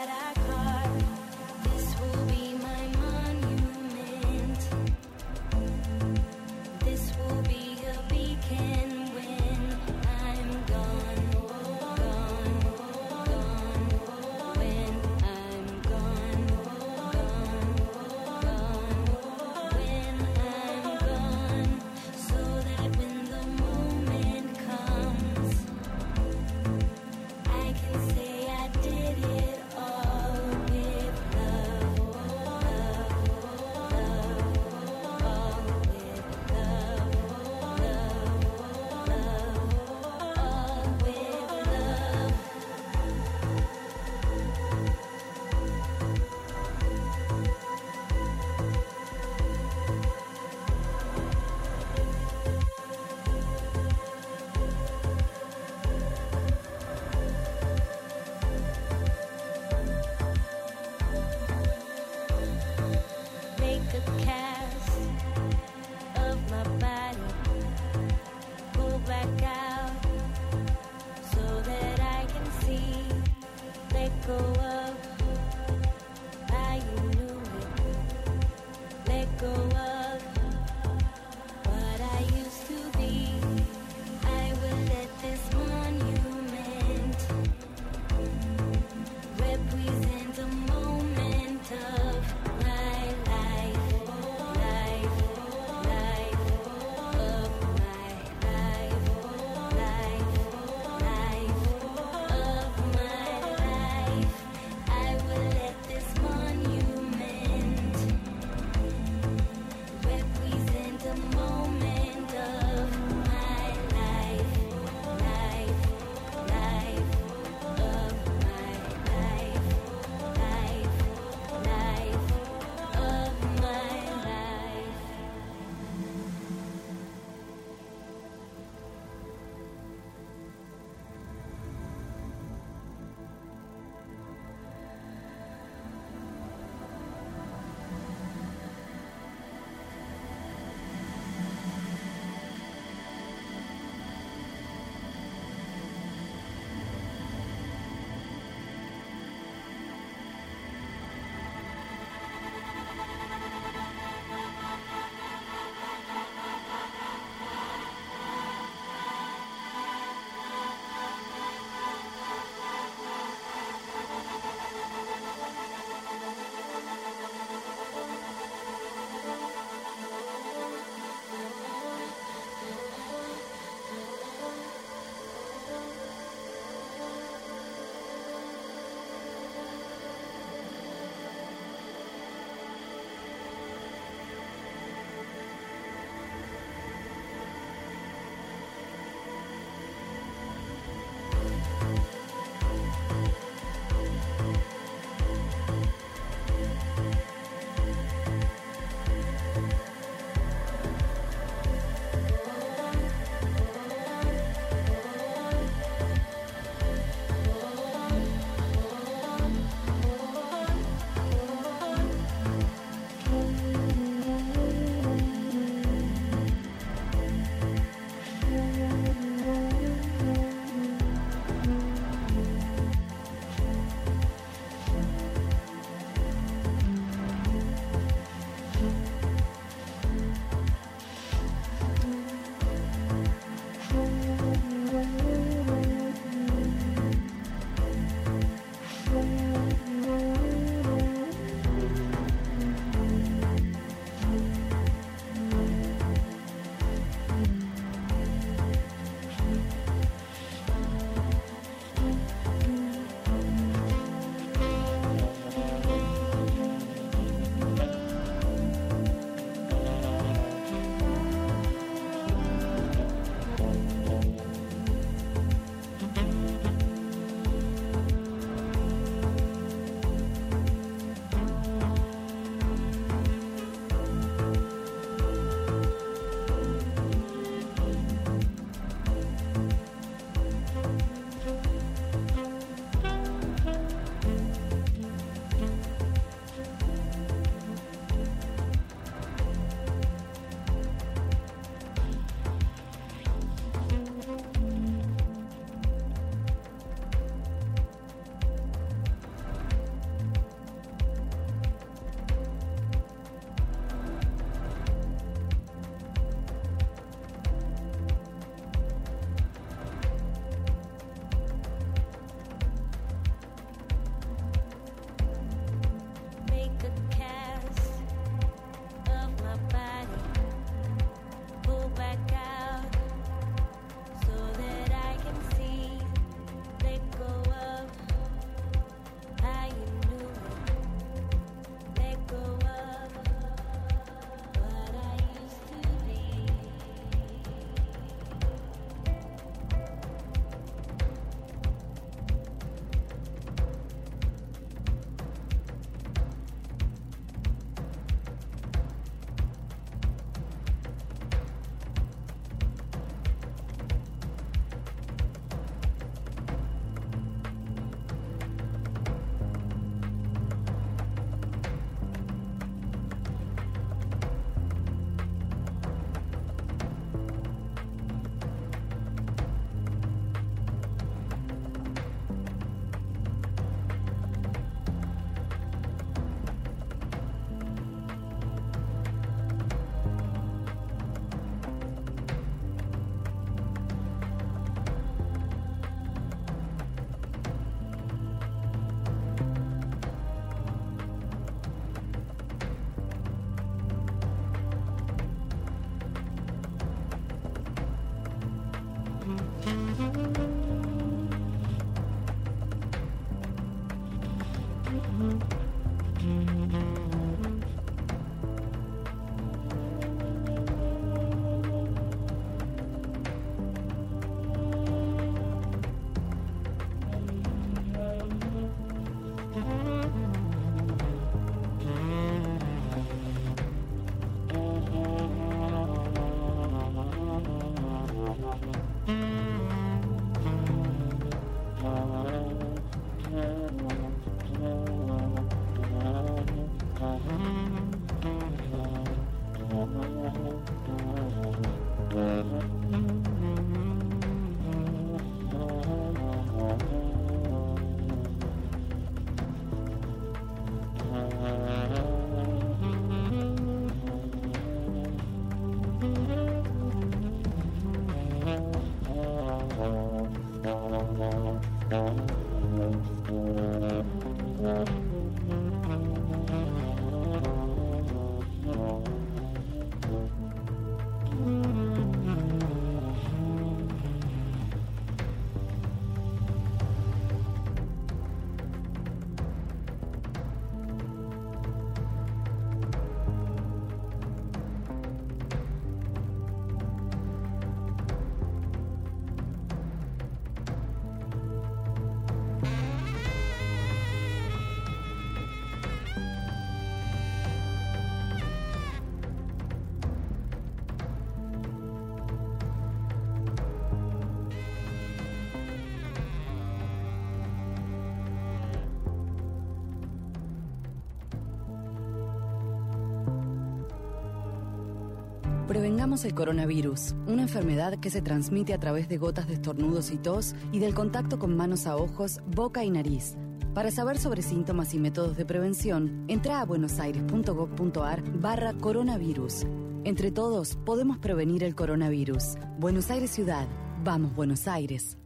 [516.00, 520.54] El coronavirus, una enfermedad que se transmite a través de gotas de estornudos y tos
[520.72, 523.36] y del contacto con manos a ojos, boca y nariz.
[523.74, 529.66] Para saber sobre síntomas y métodos de prevención, entra a buenosaires.gov.ar barra coronavirus.
[530.02, 532.56] Entre todos podemos prevenir el coronavirus.
[532.78, 533.68] Buenos Aires Ciudad.
[534.02, 535.18] Vamos, Buenos Aires.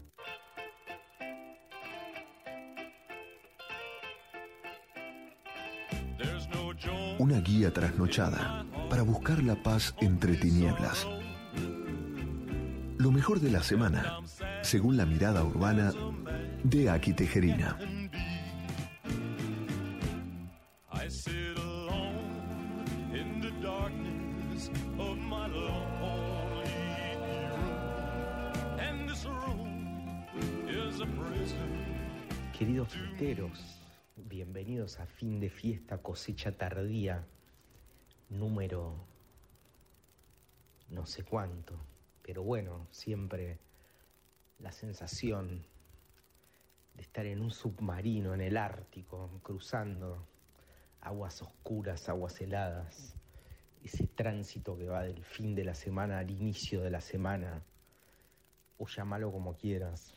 [7.20, 11.06] Una guía trasnochada para buscar la paz entre tinieblas.
[12.98, 14.18] Lo mejor de la semana,
[14.62, 15.92] según la mirada urbana
[16.62, 17.76] de Aki Tejerina.
[32.58, 33.80] Queridos fiesteros,
[34.16, 37.26] bienvenidos a fin de fiesta cosecha tardía,
[38.38, 38.94] número
[40.88, 41.78] no sé cuánto,
[42.22, 43.58] pero bueno, siempre
[44.58, 45.66] la sensación
[46.94, 50.26] de estar en un submarino en el Ártico, cruzando
[51.00, 53.14] aguas oscuras, aguas heladas,
[53.82, 57.62] ese tránsito que va del fin de la semana al inicio de la semana,
[58.78, 60.14] o llamalo como quieras,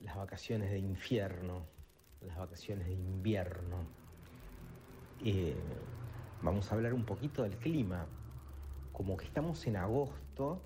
[0.00, 1.66] las vacaciones de infierno,
[2.20, 4.05] las vacaciones de invierno.
[5.24, 5.56] Eh,
[6.42, 8.06] vamos a hablar un poquito del clima,
[8.92, 10.62] como que estamos en agosto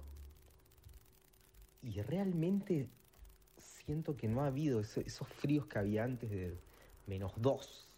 [1.83, 2.89] y realmente
[3.57, 6.59] siento que no ha habido eso- esos fríos que había antes de
[7.07, 7.89] menos 2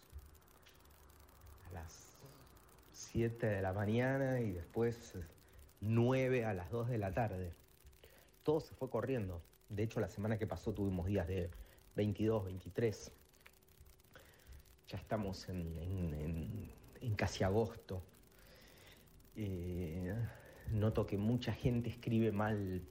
[1.67, 2.17] a las
[2.91, 5.15] 7 de la mañana y después
[5.81, 7.53] 9 a las 2 de la tarde.
[8.43, 9.41] Todo se fue corriendo.
[9.69, 11.49] De hecho, la semana que pasó tuvimos días de
[11.95, 13.11] 22, 23.
[14.87, 16.71] Ya estamos en,
[17.15, 18.03] casi agosto.
[19.35, 20.13] Eh,
[20.71, 22.83] noto que mucha gente escribe mal,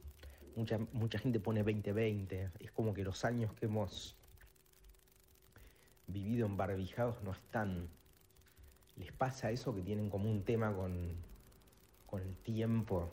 [0.57, 2.51] mucha, mucha gente pone 2020.
[2.61, 4.17] Es como que los años que hemos
[6.07, 7.89] vivido embarbijados no están.
[8.97, 11.17] ¿Les pasa eso que tienen como un tema con,
[12.07, 13.11] con el tiempo?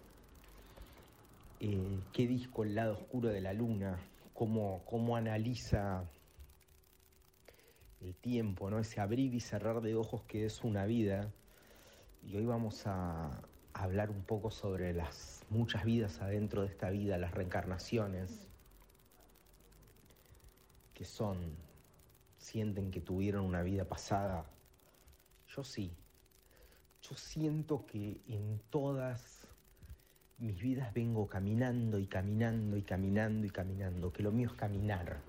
[1.61, 3.99] Eh, ¿Qué disco El lado oscuro de la luna?
[4.33, 6.05] ¿Cómo, cómo analiza
[8.01, 8.79] el tiempo, ¿no?
[8.79, 11.31] Ese abrir y cerrar de ojos que es una vida.
[12.23, 13.41] Y hoy vamos a
[13.73, 18.47] hablar un poco sobre las muchas vidas adentro de esta vida, las reencarnaciones,
[20.93, 21.55] que son,
[22.37, 24.45] sienten que tuvieron una vida pasada.
[25.47, 25.91] Yo sí.
[27.01, 29.47] Yo siento que en todas
[30.37, 35.21] mis vidas vengo caminando y caminando y caminando y caminando, que lo mío es caminar.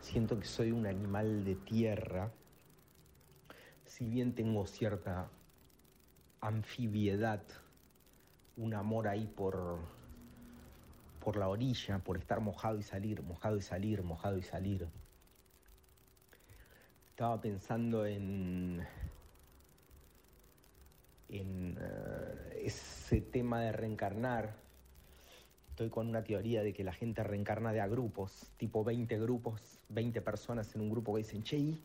[0.00, 2.32] Siento que soy un animal de tierra,
[3.84, 5.28] si bien tengo cierta
[6.40, 7.42] anfibiedad,
[8.56, 9.78] un amor ahí por,
[11.20, 14.88] por la orilla, por estar mojado y salir, mojado y salir, mojado y salir.
[17.10, 18.86] estaba pensando en,
[21.28, 24.54] en eh, ese tema de reencarnar.
[25.68, 29.79] Estoy con una teoría de que la gente reencarna de a grupos, tipo 20 grupos,
[29.90, 31.84] 20 personas en un grupo que dicen, che, ¿y?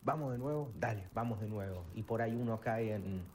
[0.00, 1.84] vamos de nuevo, dale, vamos de nuevo.
[1.94, 3.32] Y por ahí uno cae en,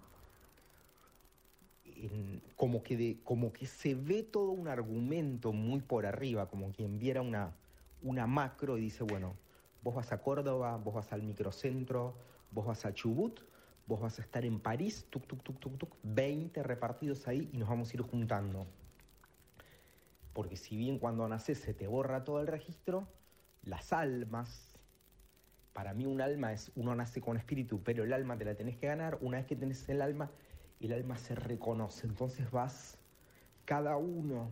[2.55, 6.99] como, que de- como que se ve todo un argumento muy por arriba, como quien
[6.99, 7.57] viera una,
[8.01, 9.37] una macro y dice, bueno,
[9.81, 12.17] vos vas a Córdoba, vos vas al microcentro,
[12.51, 13.41] vos vas a Chubut,
[13.85, 17.57] vos vas a estar en París, tuk, tuk, tuk, tuk, tuk, 20 repartidos ahí y
[17.57, 18.67] nos vamos a ir juntando.
[20.33, 23.07] Porque si bien cuando naces se te borra todo el registro,
[23.63, 24.79] las almas,
[25.73, 28.77] para mí un alma es, uno nace con espíritu, pero el alma te la tenés
[28.77, 29.17] que ganar.
[29.21, 30.31] Una vez que tenés el alma,
[30.79, 32.07] el alma se reconoce.
[32.07, 32.99] Entonces vas,
[33.65, 34.51] cada uno,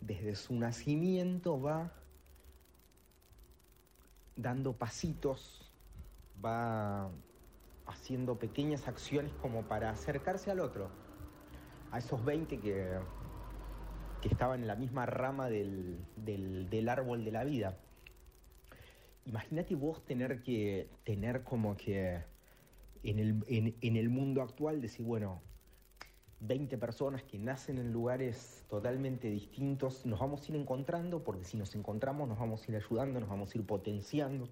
[0.00, 1.92] desde su nacimiento, va
[4.36, 5.72] dando pasitos,
[6.44, 7.10] va
[7.86, 10.90] haciendo pequeñas acciones como para acercarse al otro.
[11.90, 13.00] A esos 20 que,
[14.20, 17.85] que estaban en la misma rama del, del- del árbol de la vida.
[19.26, 22.22] Imagínate vos tener que, tener como que
[23.02, 25.42] en el, en- en el mundo actual decir, bueno,
[26.40, 31.56] 20 personas que nacen en lugares totalmente distintos, nos vamos a ir encontrando, porque si
[31.56, 34.48] nos encontramos nos vamos a ir ayudando, nos vamos a ir potenciando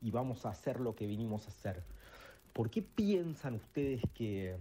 [0.00, 1.82] y vamos a hacer lo que vinimos a hacer.
[2.52, 4.56] ¿Por qué piensan ustedes que,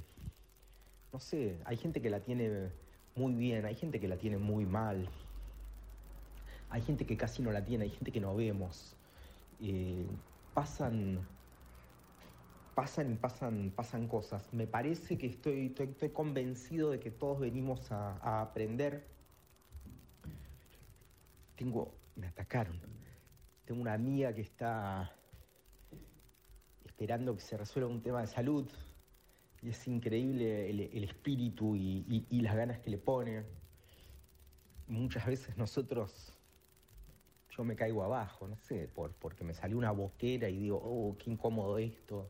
[1.11, 2.69] no sé, hay gente que la tiene
[3.15, 5.07] muy bien, hay gente que la tiene muy mal,
[6.73, 8.95] hay gente que casi no la tiene, hay gente que no vemos.
[9.59, 10.07] Eh,
[10.55, 11.19] pasan,
[12.73, 14.51] pasan y pasan, pasan cosas.
[14.51, 19.07] Me parece que estoy, estoy, estoy convencido de que todos venimos a, aprender.
[21.55, 22.81] Tengo, me atacaron.
[23.65, 25.15] Tengo una amiga que está
[26.85, 28.67] esperando que se resuelva un tema de salud.
[29.61, 33.43] Y es increíble el, espíritu y, y- y las ganas que le pone.
[34.87, 36.33] Muchas veces nosotros,
[37.55, 41.15] yo me caigo abajo, no sé, por, porque me salió una boquera y digo, oh,
[41.17, 42.29] qué incómodo esto.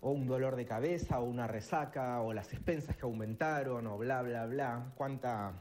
[0.00, 4.22] O un dolor de cabeza, o una resaca, o las expensas que aumentaron, o bla,
[4.22, 4.92] bla, bla.
[4.96, 5.52] ¿Cuánta,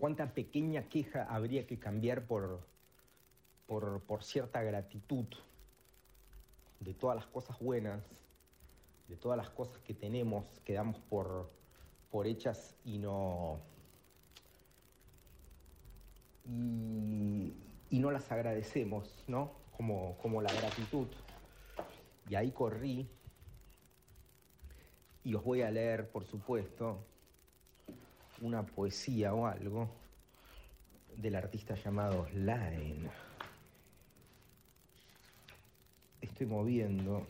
[0.00, 2.66] cuánta pequeña queja habría que cambiar por,
[3.66, 5.26] por, por cierta gratitud
[6.80, 8.02] de todas las cosas buenas,
[9.06, 11.50] de todas las cosas que tenemos, que damos por,
[12.10, 13.60] por hechas y no.
[16.44, 17.52] Y,
[17.90, 19.52] no las agradecemos, ¿no?
[19.76, 21.06] Como, como la gratitud.
[22.28, 23.08] Y ahí corrí
[25.24, 27.04] y os voy a leer, por supuesto,
[28.40, 29.88] una poesía o algo
[31.16, 33.08] del artista llamado Line.
[36.20, 37.26] Estoy moviendo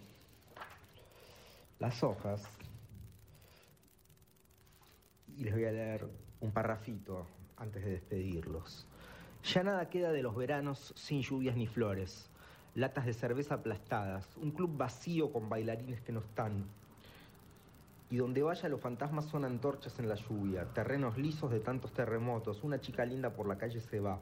[1.79, 2.43] las hojas
[5.37, 6.09] y les voy a leer
[6.41, 7.27] un parrafito
[7.57, 8.87] antes de despedirlos.
[9.45, 12.31] Ya nada queda de los veranos sin lluvias ni flores,
[12.77, 16.65] latas de cerveza aplastadas, un club vacío con bailarines que no están.
[18.09, 22.63] Y donde vaya los fantasmas son antorchas en la lluvia, terrenos lisos de tantos terremotos,
[22.63, 24.21] una chica linda por la calle se va.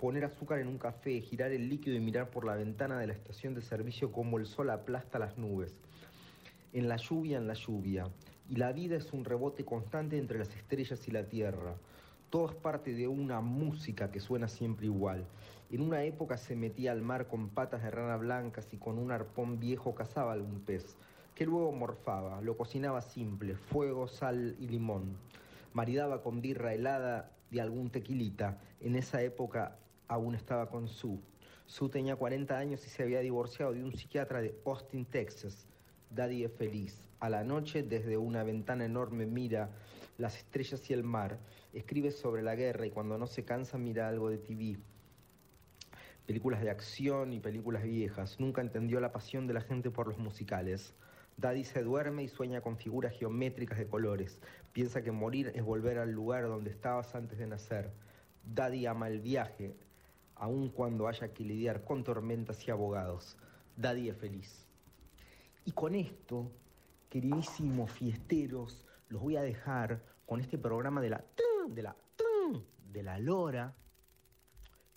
[0.00, 3.12] Poner azúcar en un café, girar el líquido y mirar por la ventana de la
[3.12, 5.76] estación de servicio como el sol aplasta las nubes.
[6.72, 8.08] En la lluvia, en la lluvia.
[8.48, 11.74] Y la vida es un rebote constante entre las estrellas y la tierra.
[12.30, 15.24] Todo es parte de una música que suena siempre igual.
[15.70, 19.12] En una época se metía al mar con patas de rana blancas y con un
[19.12, 20.96] arpón viejo cazaba algún pez,
[21.34, 25.16] que luego morfaba, lo cocinaba simple, fuego, sal y limón.
[25.72, 28.58] Maridaba con birra helada de algún tequilita.
[28.80, 31.18] En esa época aún estaba con Sue.
[31.64, 35.66] Sue tenía 40 años y se había divorciado de un psiquiatra de Austin, Texas.
[36.10, 37.08] Daddy es feliz.
[37.20, 39.70] A la noche, desde una ventana enorme, mira
[40.18, 41.38] las estrellas y el mar.
[41.72, 44.78] Escribe sobre la guerra y cuando no se cansa mira algo de TV.
[46.26, 48.40] Películas de acción y películas viejas.
[48.40, 50.94] Nunca entendió la pasión de la gente por los musicales.
[51.36, 54.40] Daddy se duerme y sueña con figuras geométricas de colores.
[54.72, 57.92] Piensa que morir es volver al lugar donde estabas antes de nacer.
[58.44, 59.76] Daddy ama el viaje,
[60.34, 63.36] aun cuando haya que lidiar con tormentas y abogados.
[63.76, 64.66] Daddy es feliz.
[65.64, 66.50] Y con esto,
[67.08, 71.24] queridísimos fiesteros, los voy a dejar con este programa de la
[71.74, 71.96] de la
[72.92, 73.74] de la lora.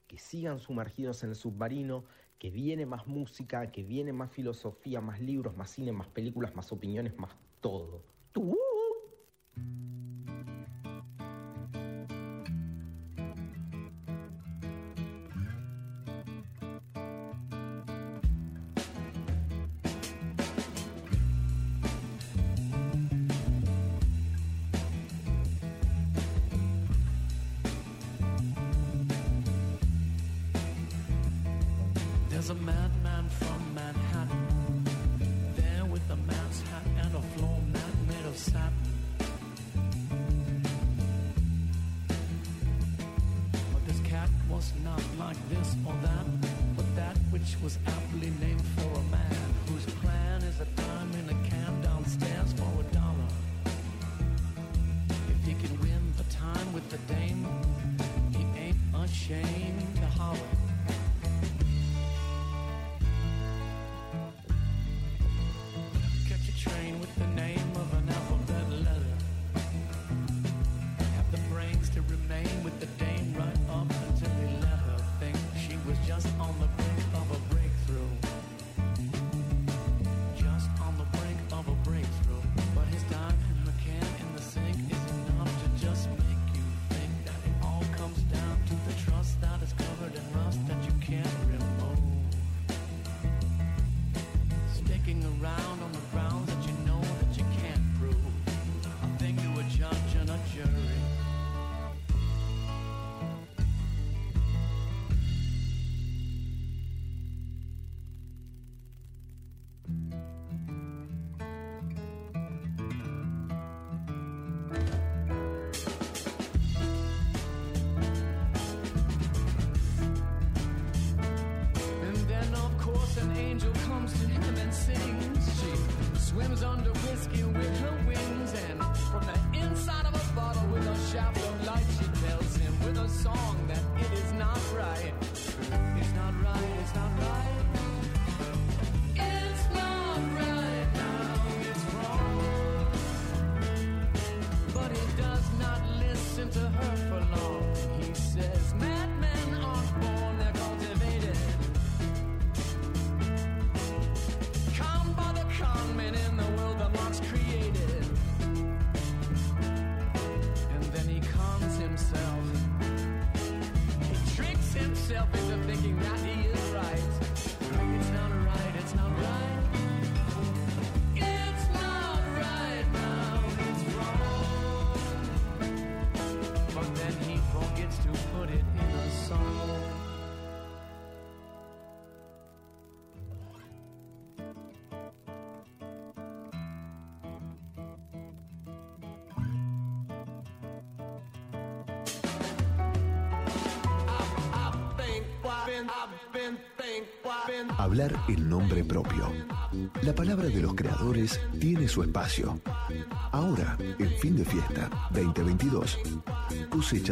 [0.07, 2.03] Que sigan sumergidos en el submarino,
[2.38, 6.72] que viene más música, que viene más filosofía, más libros, más cine, más películas, más
[6.72, 7.31] opiniones, más
[7.61, 8.03] todo.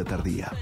[0.04, 0.52] Tardía.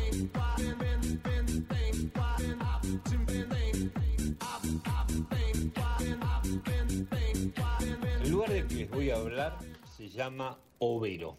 [8.22, 9.58] El lugar del que les voy a hablar
[9.96, 11.36] se llama Overo.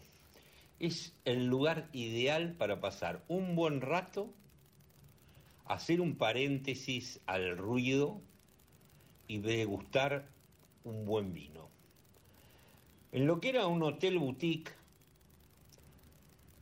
[0.78, 4.32] Es el lugar ideal para pasar un buen rato,
[5.66, 8.20] hacer un paréntesis al ruido
[9.28, 10.28] y degustar
[10.84, 11.68] un buen vino.
[13.12, 14.72] En lo que era un hotel boutique,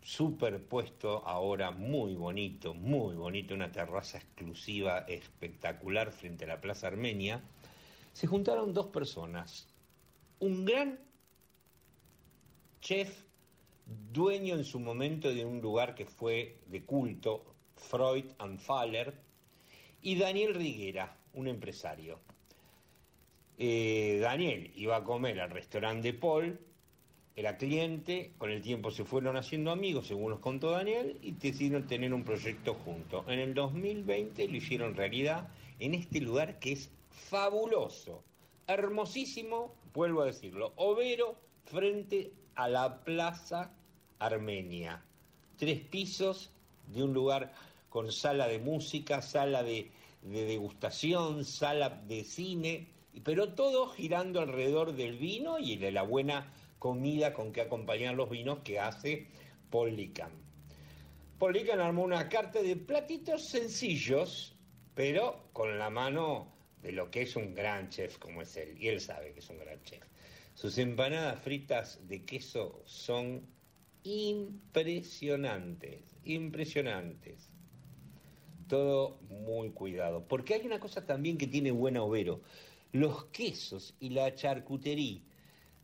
[0.09, 7.43] superpuesto ahora muy bonito, muy bonito, una terraza exclusiva espectacular frente a la Plaza Armenia,
[8.15, 9.69] se juntaron dos personas.
[10.39, 10.99] Un gran
[12.81, 13.23] chef,
[14.11, 17.45] dueño en su momento de un lugar que fue de culto,
[17.77, 19.13] Freud and Faller,
[20.01, 22.19] y Daniel Riguera, un empresario.
[23.59, 26.59] Eh, Daniel iba a comer al restaurante de Paul,
[27.39, 31.87] era cliente, con el tiempo se fueron haciendo amigos, según nos contó Daniel, y decidieron
[31.87, 33.25] tener un proyecto juntos.
[33.29, 35.47] En el 2020 lo hicieron realidad
[35.79, 38.25] en este lugar que es fabuloso,
[38.67, 41.37] hermosísimo, vuelvo a decirlo, Overo
[41.67, 43.71] frente a la Plaza
[44.19, 45.01] Armenia.
[45.59, 46.51] Tres pisos
[46.89, 47.53] de un lugar
[47.89, 49.93] con sala de música, sala de,
[50.23, 52.89] de degustación, sala de cine,
[53.23, 58.31] pero todo girando alrededor del vino y de la buena comida con que acompañan los
[58.31, 59.27] vinos que hace
[59.71, 60.33] Paul Lican.
[61.41, 64.57] Armó una carta de platitos sencillos,
[64.95, 66.53] pero con la mano
[66.83, 69.51] de lo que es un gran chef como es él, y él sabe que es
[69.51, 70.05] un gran chef.
[70.55, 73.47] Sus empanadas fritas de queso son
[74.03, 77.51] impresionantes, impresionantes.
[78.67, 82.43] Todo muy cuidado, porque hay una cosa también que tiene buena Overo.
[82.93, 85.23] Los quesos y la charcutería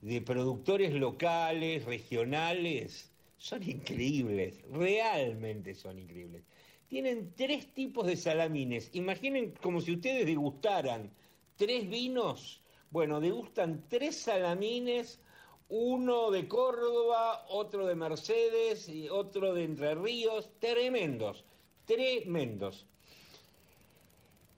[0.04, 6.44] de productores locales, regionales, son increíbles, realmente son increíbles.
[6.88, 8.90] tienen tres tipos de salamines.
[8.92, 11.10] Imaginen como si ustedes degustaran
[11.56, 12.62] tres vinos.
[12.90, 15.22] Bueno, degustan tres salamines,
[15.70, 20.50] uno de Córdoba, otro de Mercedes y otro de Entre Ríos.
[20.58, 21.46] Tremendos,
[21.86, 22.86] tremendos.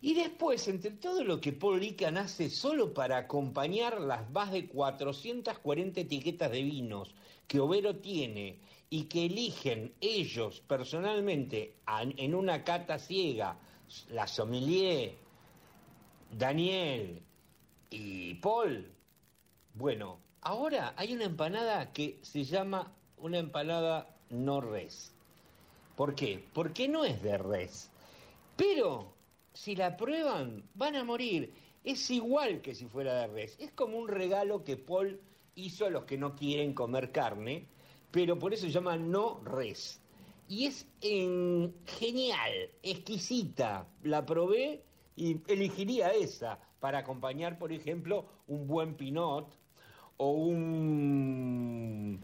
[0.02, 4.68] Y después, entre todo lo que Paul Lican hace solo para acompañar las más de
[4.68, 7.14] 440 etiquetas de vinos
[7.48, 8.59] que Overo tiene
[8.90, 11.77] y que eligen ellos personalmente
[12.16, 13.59] en una cata ciega,
[14.10, 15.14] la sommelier,
[16.31, 17.23] Daniel
[17.90, 18.90] y Paul,
[19.74, 25.12] bueno, ahora hay una empanada que se llama una empanada no res.
[25.97, 26.44] ¿Por qué?
[26.52, 27.90] Porque no es de res.
[28.56, 29.15] Pero
[29.56, 31.52] si la prueban, van a morir.
[31.82, 33.56] Es igual que si fuera de res.
[33.58, 35.20] Es como un regalo que Paul
[35.54, 37.66] hizo a los que no quieren comer carne,
[38.10, 40.00] pero por eso se llama no res.
[40.48, 43.88] Y es en- genial, exquisita.
[44.02, 44.84] La probé
[45.16, 49.56] y elegiría esa para acompañar, por ejemplo, un buen pinot
[50.18, 52.20] o un...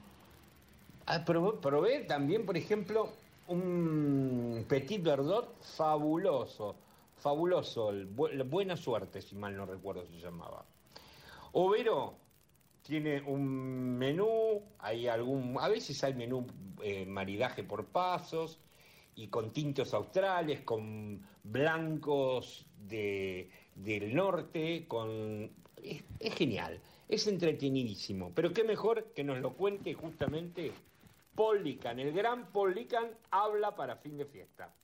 [1.06, 3.08] Ah, probé también, por ejemplo,
[3.48, 6.76] un Petit Verdot fabuloso,
[7.22, 10.64] fabuloso, el Buena Suerte, si mal no recuerdo se llamaba.
[11.52, 12.16] Overo
[12.82, 16.46] tiene un menú, hay algún, a veces hay menú
[16.82, 18.58] eh, maridaje por pasos
[19.14, 25.50] y con tintos australes, con blancos de, del norte, con
[25.82, 28.32] es, genial, es entretenidísimo.
[28.34, 30.72] Pero qué mejor que nos lo cuente justamente
[31.36, 32.74] Paul el gran Paul
[33.30, 34.74] habla para fin de fiesta.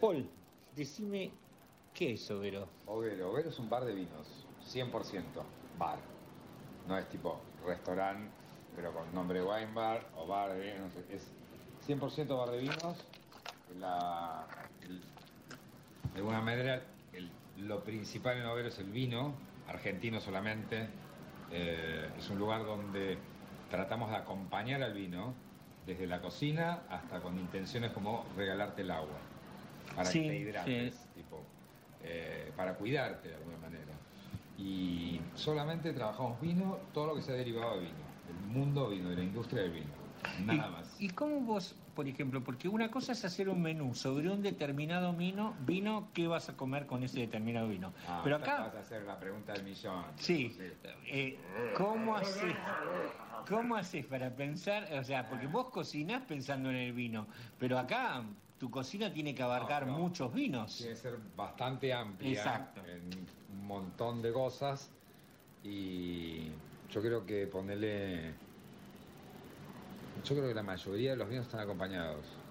[0.00, 0.28] Paul,
[0.76, 1.32] decime
[1.98, 2.68] qué es Overo.
[2.86, 5.42] Overo, Overo es un bar de vinos, 100%
[5.76, 5.98] bar.
[6.86, 8.30] No es tipo restaurante,
[8.76, 10.92] pero con nombre wine bar o bar de vinos.
[11.10, 11.26] Es
[11.88, 13.04] 100% bar de vinos.
[13.80, 14.46] La-
[14.82, 15.00] el-
[16.12, 17.30] de alguna manera, el-
[17.66, 19.34] lo principal en Overo es el vino,
[19.66, 20.88] argentino solamente.
[21.50, 23.18] Eh, es un lugar donde
[23.72, 25.34] tratamos de acompañar al vino
[25.84, 29.18] desde la cocina hasta con intenciones como regalarte el agua
[29.96, 31.42] para Sí, que te hidrates, tipo,
[32.10, 33.92] eh, para cuidarte de alguna manera.
[34.56, 37.94] Y solamente trabajamos vino, todo lo que sea derivado de vino,
[38.28, 39.86] el mundo vino, de la industria del vino,
[40.44, 41.00] nada ¿Y- más.
[41.00, 45.12] ¿Y cómo vos, por ejemplo, porque una cosa es hacer un menú sobre un determinado
[45.12, 47.92] vino, vino, ¿qué vas a comer con ese determinado vino?
[48.08, 50.04] Ah, Pero acá, vas a hacer la pregunta del millón.
[50.16, 50.56] sí,
[51.06, 51.38] eh,
[51.76, 52.56] ¿cómo haces?
[53.48, 54.88] ¿Cómo haces para pensar?
[54.98, 57.26] O sea, porque vos cocinás pensando en el vino,
[57.58, 58.22] pero acá
[58.58, 59.98] tu cocina tiene que abarcar No, no.
[60.00, 60.76] muchos vinos.
[60.76, 62.82] Tiene que ser bastante amplia Exacto.
[62.84, 63.04] en
[63.48, 65.00] un montón de cosas
[65.62, 66.50] y
[66.88, 68.44] yo creo que ponerle...
[70.14, 72.50] Yo creo que la mayoría de los vinos están acompañados.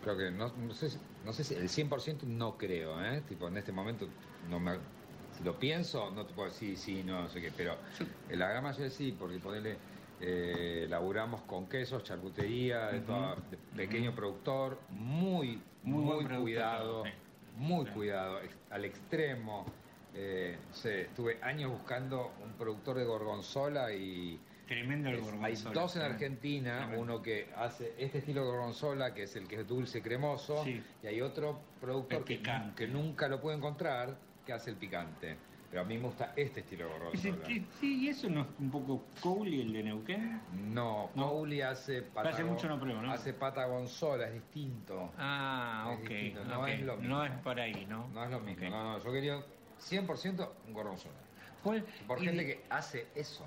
[0.00, 3.22] Creo que no, no sé, si- no sé si el 100% no creo, ¿eh?
[3.22, 4.90] Tipo, en este momento no me,
[5.30, 7.82] si lo pienso no te puedo decir sí, no, no sé qué, pero
[8.26, 9.84] la gran mayoría sí, porque ponerle
[10.20, 16.42] eh, laburamos con quesos, charcutería, de, toda- de pequeño productor, muy, Muy muy, buen productor,
[16.42, 17.10] cuidado, sí.
[17.56, 18.40] muy cuidado,
[18.70, 19.66] al extremo.
[20.14, 25.46] Eh, no sé, estuve años buscando un productor de gorgonzola y Tremendo el es- gorgonzola.
[25.68, 26.02] hay dos en.
[26.02, 27.02] Argentina, Tremendo.
[27.02, 30.82] uno que hace este estilo de gorgonzola, que es el que es dulce cremoso, Sí.
[31.02, 32.40] y hay otro productor que,
[32.74, 34.16] que nunca lo puedo encontrar,
[34.46, 35.36] que hace el picante.
[35.76, 37.46] Pero a mí me gusta este estilo de Ese- gorgonzola.
[37.46, 40.40] sí, sí, ¿y eso no es un poco Cowley, el de Neuquén?
[40.72, 41.28] No, No.
[41.28, 43.12] Cowley hace Hace mucho no pruebo, ¿no?
[43.12, 45.12] Hace patagonzola, es distinto.
[45.18, 46.08] Ah, Es ok.
[46.08, 47.14] distinto, no es lo mismo.
[47.14, 48.08] No es por ahí, ¿no?
[48.08, 48.70] No es lo mismo.
[48.70, 49.38] No, no, yo quería
[49.78, 51.14] 100% un gorgonzola.
[51.62, 53.46] Paul, Por gente de- que hace eso.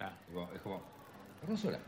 [0.00, 0.10] Ah.
[0.26, 0.82] Tipo, Es como,
[1.42, 1.78] gorgonzola.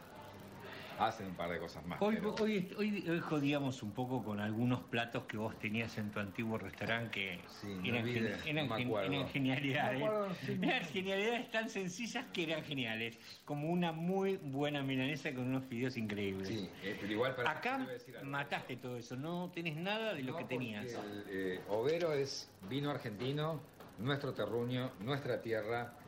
[0.98, 2.00] Hacen un par de cosas más.
[2.00, 6.10] Hoy, pero- hoy, hoy, hoy jodíamos un poco con algunos platos que vos tenías en
[6.10, 9.12] tu antiguo restaurante que Sí, eran, olvidé, gen- eran no me gen- acuerdo.
[9.12, 10.02] eran genialidades.
[10.02, 13.18] Acuerdo, sí, eran genialidades tan sencillas que eran geniales.
[13.44, 16.48] Como una muy buena milanesa con unos fideos increíbles.
[16.48, 20.32] Sí, eh, pero igual para Acá decir mataste todo eso, no tenés nada de lo
[20.32, 20.86] No, que tenías.
[20.86, 23.60] El, eh, Overo es vino argentino,
[23.98, 25.98] nuestro terruño, nuestra tierra,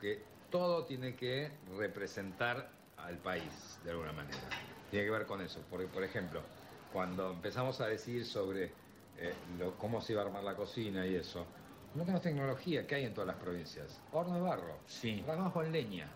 [0.00, 4.38] que todo tiene que representar al país de alguna manera.
[4.90, 5.60] Tiene que ver con eso.
[5.70, 6.40] Porque, por ejemplo,
[6.92, 8.72] cuando empezamos a decir sobre
[9.18, 11.46] eh, lo- cómo se iba a armar la cocina y eso,
[11.94, 14.00] no tenemos tecnología que hay en todas las provincias.
[14.12, 14.78] Horno de barro.
[14.86, 15.20] Sí.
[15.24, 16.08] Trabajamos con leña.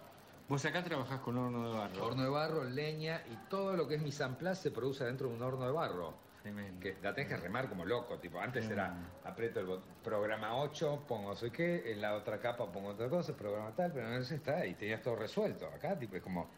[0.49, 2.05] Vos acá trabajás con horno de barro.
[2.05, 5.35] Horno de barro, leña y todo lo que es en place se produce dentro de
[5.35, 6.15] un horno de barro.
[6.43, 6.81] Tremendo.
[6.81, 8.95] Que la tenés que remar como loco, tipo, antes era
[9.25, 13.73] aprieto el programa 8, pongo sé qué, en la otra capa pongo otra cosa, programa
[13.75, 15.67] tal, pero no sé está, y tenías todo resuelto.
[15.67, 16.49] Acá, tipo, es como,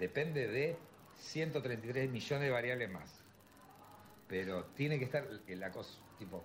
[0.00, 0.76] depende de
[1.18, 3.16] 133 millones de variables más.
[4.26, 6.44] pero tiene que estar la cosa, tipo,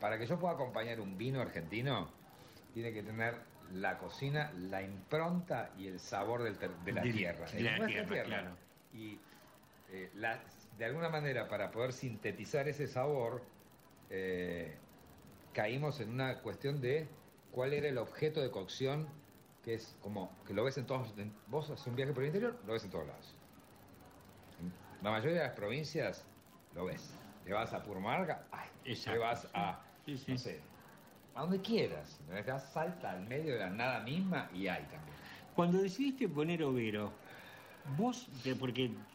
[0.00, 2.08] para que yo pueda acompañar un vino argentino,
[2.72, 3.34] tiene que tener
[3.72, 7.50] la cocina, la impronta y el sabor del de la De- tierra.
[7.50, 8.50] de la nuestra tierra, claro.
[8.94, 9.18] Y
[9.90, 10.40] eh, la-
[10.78, 13.42] de alguna manera, para poder sintetizar ese sabor,
[14.10, 14.76] eh,
[15.52, 17.08] caímos en una cuestión de
[17.50, 19.08] cuál era el objeto de cocción,
[19.68, 21.18] que es como que lo ves en todos.
[21.18, 23.44] en- vos haces un viaje por el interior, lo ves en todos lados.
[24.56, 26.34] En la mayoría de las provincias
[26.70, 27.22] lo ves.
[27.42, 28.70] Te vas a Purmarga, ay,
[29.04, 29.92] te vas a,
[30.26, 30.74] no sé,
[31.34, 32.24] a donde quieras.
[32.26, 35.18] Te vas, salta al medio de la nada misma y hay también.
[35.52, 37.20] Cuando decidiste poner Overo,
[37.82, 39.06] vos, porque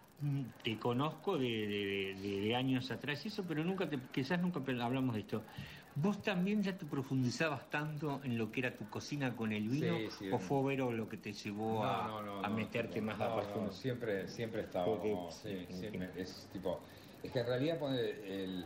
[0.63, 4.59] te conozco de, de- de- de años atrás y eso, pero nunca te, quizás nunca
[4.83, 5.47] hablamos de esto.
[5.95, 9.97] ¿Vos también ya te profundizabas tanto en lo que era tu cocina con el vino?
[9.97, 10.31] Sí, sí.
[10.31, 13.19] ¿O fue Overo lo que te llevó a, No, no, no, a no, meterte más
[13.21, 13.71] a profundo?
[13.71, 14.85] siempre, siempre estaba.
[14.85, 16.79] Porque- como, sí, sí, siempre, es tipo.
[17.21, 18.65] Es que en realidad pone el.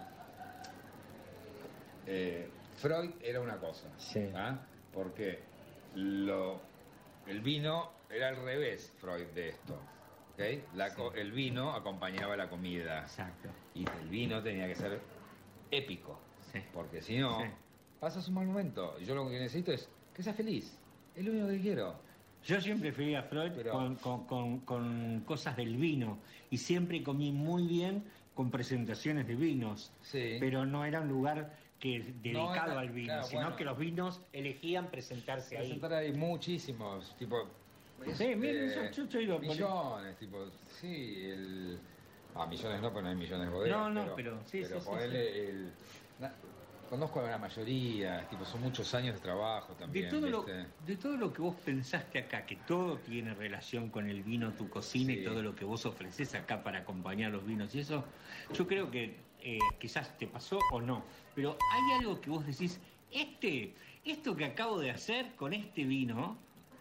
[2.06, 3.88] eh, Freud era una cosa.
[4.36, 4.58] ¿ah?
[4.94, 5.40] Porque
[5.96, 6.62] lo,
[7.26, 9.74] el vino era al revés, Freud, de esto.
[10.34, 10.76] ¿ok?
[10.76, 13.02] La El vino acompañaba la comida.
[13.02, 13.50] Exacto.
[13.74, 15.00] Y el vino tenía que ser
[15.72, 16.27] épico.
[16.74, 17.40] Porque si no,
[18.00, 18.96] pasas un mal momento.
[19.02, 20.78] Y yo lo que necesito es que seas feliz.
[21.16, 21.96] Es lo único que quiero.
[22.46, 26.20] Yo siempre fui a Freud con, con- con- con cosas del vino
[26.50, 28.04] y siempre comí muy bien
[28.36, 29.92] con presentaciones de vinos,
[30.40, 33.56] pero no era un lugar que dedicado era- al vino, claro, sino bueno.
[33.56, 35.64] que los vinos elegían presentarse ahí.
[35.66, 37.48] Presentar hay muchísimos, tipo.
[38.14, 40.46] Sí, miren, eh, yo- yo- yo iba a poner- Millones, tipo,
[40.80, 41.80] sí, el.
[42.36, 43.78] Ah, millones no, pero no hay millones de bodegas.
[43.78, 45.72] No, no, pero, pero sí, pero sí, sí, el.
[46.90, 50.06] Conozco a la mayoría, tipo, son muchos años de trabajo De también.
[50.86, 54.70] de todo lo que vos pensaste acá, que todo tiene relación con el vino, tu
[54.70, 58.06] cocina y todo lo que vos ofreces acá para acompañar los vinos y eso,
[58.54, 61.04] yo creo que eh, quizás te pasó o no,
[61.36, 62.80] pero hay algo que vos decís,
[63.12, 63.74] este,
[64.06, 66.38] esto que acabo de hacer con este vino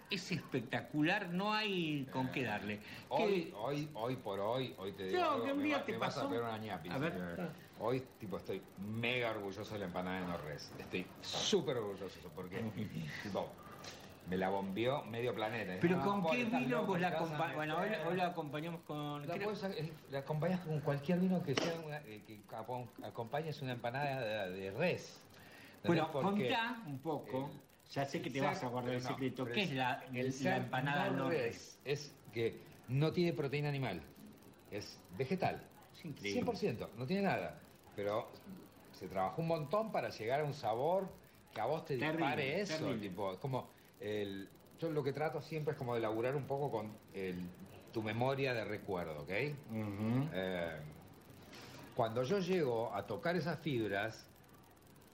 [0.09, 2.79] es espectacular, no hay con qué darle.
[3.09, 5.19] Hoy, hoy, hoy por hoy, hoy te digo.
[5.21, 6.29] No, algo, que un día te me vas pasó.
[6.29, 6.89] a una ñapi.
[6.91, 7.66] A ver.
[7.79, 10.73] Hoy, tipo, estoy mega orgulloso de la empanada de Norres.
[10.79, 12.63] Estoy súper orgulloso porque,
[13.23, 13.53] tipo,
[14.27, 15.75] me la bombeó medio planeta.
[15.81, 17.51] Pero Ah, ¿con qué vino vos la estás acompañás?
[17.53, 19.27] a- Bueno, hoy, hoy la acompañamos con...
[19.29, 23.61] La, puedes- eh, la acompañas con cualquier vino que sea una, eh, que acom- acompañes
[23.61, 25.23] una empanada de, de res.
[25.85, 27.51] Bueno, contá un poco,
[27.93, 29.71] ya sé que te ser- vas a guardar el pero no, secreto, pero ¿qué es-
[29.71, 31.79] es la, el la ser empanada no no res?
[31.85, 32.59] Es que
[32.89, 34.01] no tiene proteína animal,
[34.71, 35.63] es vegetal.
[36.03, 36.43] increíble.
[36.43, 37.61] 100%, no tiene nada.
[37.97, 38.29] Pero
[38.93, 41.09] se trabajó un montón para llegar a un sabor
[41.53, 42.79] que a vos te Terrible, dispare eso.
[42.79, 43.09] terrible.
[43.09, 44.49] Tipo, es como el,
[44.79, 47.49] yo lo que trato siempre es como de elaborar un poco con el-
[47.93, 49.31] tu memoria de recuerdo, ¿ok?
[49.31, 50.81] Eh,
[51.95, 54.27] cuando yo llego a tocar esas fibras,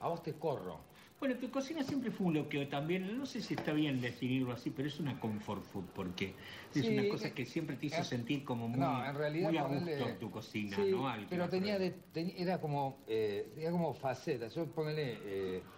[0.01, 0.81] a vos te corro.
[1.23, 4.71] Bueno, tu cocina siempre fue lo que también, no sé si está bien definirlo así,
[4.73, 6.37] pero es una comfort food, porque
[6.75, 9.15] es Sí, una cosa eh, que siempre te hizo eh, sentir como muy, no, en
[9.15, 11.09] realidad muy a gusto tu cocina, Sí, ¿no?
[11.09, 14.53] Al pero tenía de, ten- era como eh, tenía como facetas.
[14.57, 15.21] Yo ponele,
[15.59, 15.71] eh,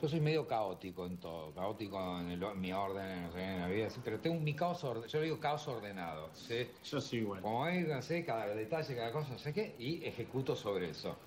[0.00, 3.60] yo soy medio caótico en todo, caótico en, el en mi orden, no sé, en
[3.60, 6.68] la vida, sí, pero tengo mi caos orde- yo digo caos ordenado, ¿sí?
[6.82, 7.42] Yo soy igual.
[7.42, 11.22] Como hay, no sé, cada detalle, cada cosa, no sé qué, y ejecuto sobre eso.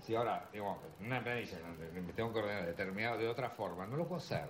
[0.00, 3.96] Si ahora, digo, una planilla donde me tengo que ordenar determinado de otra forma, no
[3.96, 4.46] lo puedo hacer.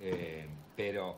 [0.00, 1.16] Eh, pero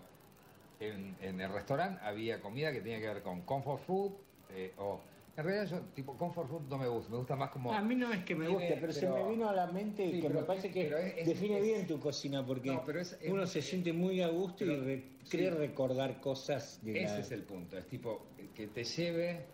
[0.80, 4.12] en, en el restaurante había comida que tenía que ver con comfort food,
[4.50, 5.00] eh, o
[5.36, 7.72] en realidad yo, tipo, comfort food no me gusta, me gusta más como...
[7.72, 10.20] A mí no es que me guste, pero, se me vino a la mente Sí,
[10.20, 10.86] que pero- me parece que
[11.18, 14.20] es- define es- bien tu cocina, porque No, pero es- es- uno se siente muy
[14.22, 18.26] a gusto y re- cree recordar cosas de Ese la- es el punto, es tipo
[18.54, 19.44] que te lleve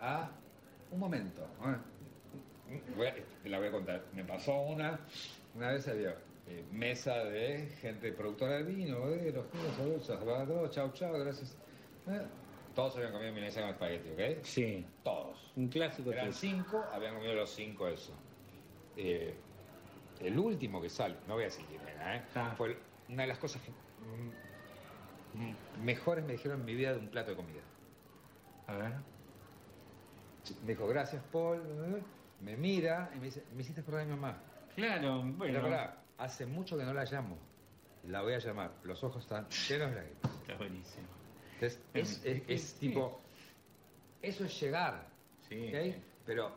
[0.00, 0.30] a
[0.90, 1.46] un momento.
[3.42, 4.04] Te la voy a contar.
[4.14, 5.00] Me pasó una,
[5.54, 6.16] una vez había
[6.48, 9.46] eh, mesa de gente productora de vino, de los
[9.76, 11.56] saludos, todo, chau, chau, gracias.
[12.08, 12.20] Eh,
[12.74, 14.42] todos habían comido milanesa con espagueti, ¿ok?
[14.42, 14.84] Sí.
[15.04, 15.52] Todos.
[15.56, 16.10] Un clásico.
[16.10, 18.12] Eran cinco, habían comido los cinco eso.
[18.96, 19.34] Eh,
[20.20, 22.22] el último que sale, no voy a decir quién era, ¿eh?
[22.34, 22.54] Ah.
[22.56, 22.76] fue
[23.08, 27.30] una de las cosas que, mm, mejores me dijeron en mi vida de un plato
[27.30, 27.60] de comida.
[28.66, 28.92] A ver.
[30.62, 32.02] Me dijo, gracias Paul,
[32.42, 34.38] me mira y me dice, me hiciste acordar de mi mamá.
[34.74, 35.36] Claro, bueno.
[35.38, 37.36] Pero pará, hace mucho que no la llamo.
[38.08, 38.72] La voy a llamar.
[38.84, 40.32] Los ojos están llenos de lágrimas.
[40.40, 41.06] Está buenísimo.
[41.54, 43.20] Entonces, es, es- es tipo,
[44.22, 45.06] eso es llegar.
[45.68, 46.02] ¿ok?
[46.26, 46.52] Pero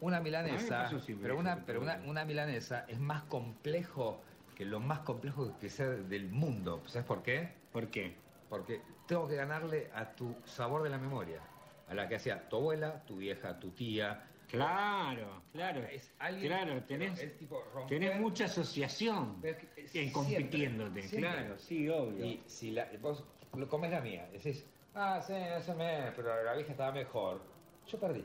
[0.00, 0.88] una A milanesa,
[1.22, 4.20] pero una, pero una, una milanesa es más complejo
[4.54, 6.82] que lo más complejo que sea del mundo.
[6.86, 7.48] ¿Sabes por qué?
[7.72, 8.14] ¿Por qué?
[8.48, 11.40] Porque tengo que ganarle a tu sabor de la memoria,
[11.88, 14.22] a la que hacía tu abuela, tu vieja, tu tía,
[14.54, 15.80] Claro, claro.
[16.18, 21.02] alguien- claro, tenés, es tipo romper- tenés mucha asociación es que en siempre, compitiéndote.
[21.02, 21.30] siempre.
[21.32, 22.24] Claro, sí, obvio.
[22.24, 23.24] Y si la, vos
[23.54, 24.64] lo comes la mía, decís,
[24.94, 27.40] ah, sí, ese mes, pero la vieja estaba mejor.
[27.86, 28.24] Yo perdí.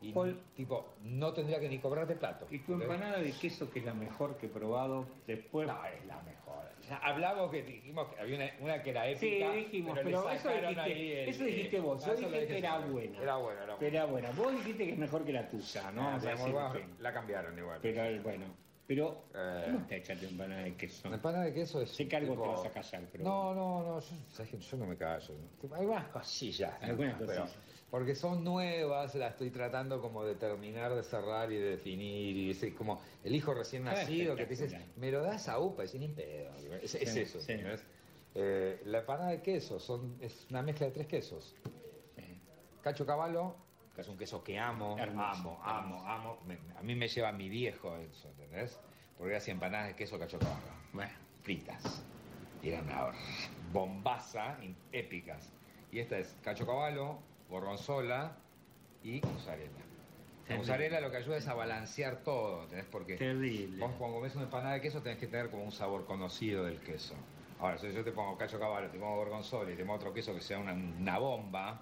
[0.00, 0.12] Y
[0.54, 2.46] tipo, no tendría que ni cobrarte plato.
[2.50, 5.66] ¿Y tu empanada de queso que es la mejor que he probado después?
[5.66, 6.37] No, es la mejor.
[6.88, 9.52] Ya hablamos que dijimos que había una, una que era Sí, épica.
[9.52, 12.04] dijimos, le pero, eso, dijiste, ahí el- eso dijiste vos.
[12.06, 13.18] Yo dije que era buena.
[13.22, 13.88] Era buena, era buena.
[13.88, 14.30] Era buena.
[14.30, 16.00] Vos dijiste que es mejor que la tuya, ¿no?
[16.02, 17.78] Ah, Vamos a digamos, que- La cambiaron igual.
[17.82, 18.46] Pero eh, bueno.
[18.86, 19.62] Pero, Eh.
[19.66, 21.08] ¿cómo está hecha tu empanada de queso?
[21.10, 21.90] La empanada de queso es.
[21.90, 23.24] Sé que algo tipo- te vas a callar, pero.
[23.24, 25.34] No, no, no, yo, sabes que yo no me callo.
[25.74, 26.72] Algunas cosillas.
[26.82, 27.58] Algunas Pero- cosillas.
[27.90, 32.36] Porque son nuevas, las estoy tratando como de terminar de cerrar y de definir.
[32.36, 35.58] Y ese, como el hijo recién Ah, nacido que te dices, me lo das a
[35.58, 36.50] UPA, y sin pedo.
[36.82, 37.52] Es, es Sí, eso, sí.
[37.52, 37.82] ¿entendés?
[38.34, 41.54] Eh, la empanada de queso son, es una mezcla de tres quesos.
[42.82, 43.56] Cacho caballo,
[43.94, 46.38] que es un queso que amo, Hermoso, amo, amo, amo.
[46.78, 48.78] A mí me lleva mi viejo eso, ¿entendés?
[49.16, 50.60] Porque hacía empanadas de queso cacho caballo.
[50.92, 51.12] Bueno,
[51.42, 52.04] fritas.
[52.62, 53.12] Y eran una
[53.72, 54.58] bombaza,
[54.92, 55.50] épicas.
[55.90, 58.32] Y esta es cacho caballo, gorgonzola
[59.02, 59.70] y mozzarella.
[60.48, 62.86] La mozzarella lo que ayuda es a balancear todo, ¿entendés?
[62.90, 63.78] Porque Terrible.
[63.84, 66.78] vos cuando comes una empanada de queso tenés que tener como un sabor conocido del
[66.78, 67.14] queso.
[67.60, 70.34] Ahora, si yo te pongo cacho caballo, te pongo gorgonzola y te pongo otro queso
[70.34, 71.80] que sea una, una bomba,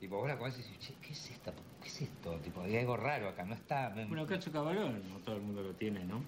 [0.00, 1.52] tipo, vos la comés y dices, che, ¿qué es esta?
[1.82, 2.32] ¿Qué es esto?
[2.36, 3.90] Tipo, hay algo raro acá, no está...
[3.90, 6.22] no- Bueno, cacho cabalón, no todo el mundo lo tiene, ¿no?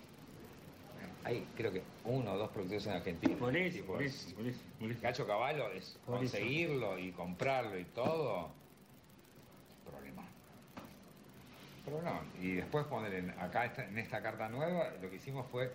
[1.24, 3.36] Hay creo que uno o dos productores en Argentina.
[3.38, 4.60] Por eso, Tipo, por es- eso, por eso.
[4.80, 5.00] por eso.
[5.02, 8.48] Cacho caballo es Por conseguirlo y comprarlo y todo.
[9.84, 10.22] Problema.
[12.40, 15.72] Y después poner en- acá en esta carta nueva, lo que hicimos fue.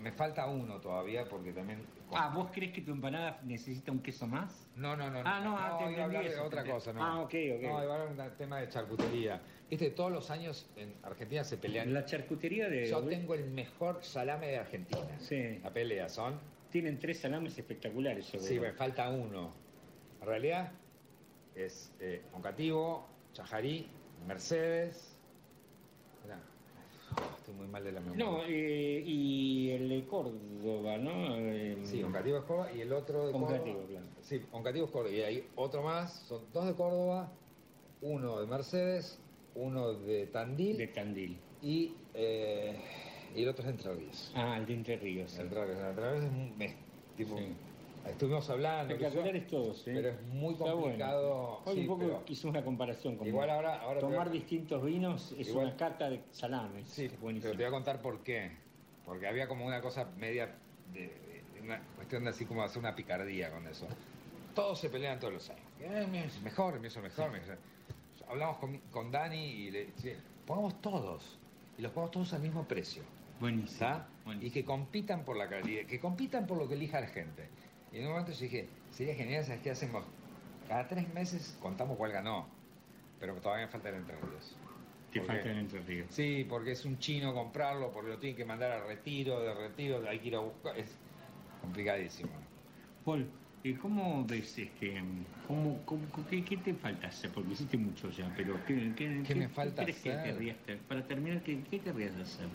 [0.00, 1.84] Me falta uno todavía porque también.
[2.12, 4.66] Ah, ¿vos crees que tu empanada necesita un queso más?
[4.76, 5.22] No, no, no.
[5.24, 7.02] Ah, no, ah, te iba a entendí hablar de otra te cosa, no.
[7.02, 7.62] Ah, ok, ok.
[7.62, 9.40] No, iba a hablar de tema de charcutería.
[9.70, 11.94] Viste, todos los años en Argentina se pelean.
[11.94, 12.88] La charcutería de...
[12.88, 15.18] Yo tengo el mejor salame de Argentina.
[15.18, 15.60] Sí.
[15.62, 16.38] La pelea son.
[16.70, 19.52] Tienen tres salames espectaculares sobre Sí, me falta uno.
[20.20, 20.72] En realidad
[21.54, 23.88] es eh, Oncativo, Chajarí,
[24.26, 25.10] Mercedes.
[27.38, 28.24] Estoy muy mal de la memoria.
[28.24, 31.36] No, eh, y el de Córdoba, ¿no?
[31.36, 33.52] Eh, Sí, Oncativo es Córdoba y el otro de Córdoba.
[33.52, 34.06] Oncativo, claro.
[34.22, 35.14] Sí, Oncativo es Córdoba.
[35.14, 37.30] Y hay otro más, son dos de Córdoba,
[38.00, 39.20] uno de Mercedes,
[39.54, 40.76] uno de Tandil.
[40.78, 41.38] De Tandil.
[41.62, 42.76] Y, eh,
[43.36, 44.32] y el otro es de Entre Ríos.
[44.34, 45.30] Ah, el de Entre Ríos.
[45.30, 45.40] sí.
[45.40, 46.74] Entre Ríos, Entre Ríos es un- es
[47.16, 47.44] tipo, Sí.
[48.06, 48.92] Estuvimos hablando.
[48.94, 49.92] Espectaculares todos, ¿eh?
[49.94, 50.80] Pero es muy Está bueno.
[50.82, 51.62] complicado.
[51.64, 53.16] Hoy sí, un poco hicimos una comparación.
[53.16, 56.86] Como Igual ahora- tomar a- distintos vinos es Igual- una cata de salames.
[56.88, 57.50] Sí, Es pero buenísimo.
[57.52, 58.50] te voy a contar por qué.
[59.06, 60.54] Porque había como una cosa media
[60.92, 63.86] de, de- una cuestión de así como hacer una picardía con eso.
[64.54, 65.62] Todos se pelean todos los años.
[65.80, 67.30] Eh, me- mejor, me hizo mejor.
[67.30, 67.52] me hizo-
[68.28, 70.12] Hablamos con, con Dani y le sí,
[70.46, 71.38] pongamos todos.
[71.78, 73.02] Y los pongamos todos al mismo precio.
[73.40, 74.00] Buenísimo.
[74.24, 74.48] buenísimo.
[74.48, 77.48] Y que compitan por la calidad, que compitan por lo que elija la gente.
[77.94, 80.04] Y en un momento yo dije, sería genial, ¿sabes qué hacemos?
[80.68, 82.44] Cada tres meses contamos cuál ganó.
[83.20, 84.56] Pero todavía falta el Entre Ríos.
[85.12, 85.34] Te ¿Por qué?
[85.34, 86.06] falta el Entre Ríos.
[86.10, 90.02] Sí, porque es un chino comprarlo, porque lo tiene que mandar a retiro, de retiro,
[90.08, 90.76] hay que ir a buscar.
[90.76, 90.88] Es
[91.62, 92.30] complicadísimo.
[93.04, 93.24] Paul,
[93.62, 95.00] eh, ¿cómo ves este?
[95.46, 97.30] Cómo, cómo- qué, qué te falta hacer?
[97.30, 100.34] Porque hiciste mucho ya, pero ¿qué, qué, ¿Qué me falta crees que hacer?
[100.34, 100.78] querrías hacer?
[100.88, 102.48] Para terminar, ¿qué, qué querrías hacer?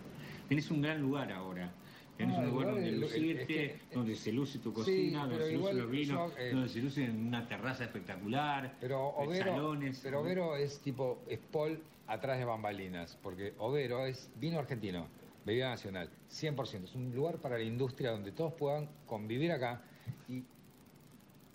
[0.50, 1.72] Tenés un gran lugar ahora.
[2.20, 3.42] Tenés No, un lugar donde lucirte,
[3.76, 6.52] es que- donde se luce tu Sí, cocina, donde se lucen igual los vinos, eh,
[6.52, 10.00] donde se luce en una terraza espectacular, Pero en Overo, salones.
[10.04, 15.08] pero Overo es tipo, es Paul atrás de bambalinas, porque Overo es vino argentino,
[15.46, 16.90] bebida nacional, 100%.
[16.90, 19.82] Es un lugar para la industria donde todos puedan convivir acá
[20.28, 20.44] y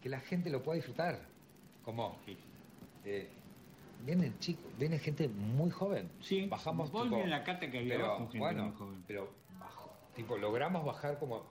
[0.01, 1.21] que la gente lo pueda disfrutar.
[1.83, 2.17] Como,
[3.05, 3.29] eh,
[4.07, 6.09] vienen chicos, viene gente muy joven.
[6.23, 9.05] Sí, bajamos vos tipo, la cata que había pero, abajo, gente bueno, muy joven.
[9.07, 9.44] pero
[10.15, 11.43] tipo, logramos bajar como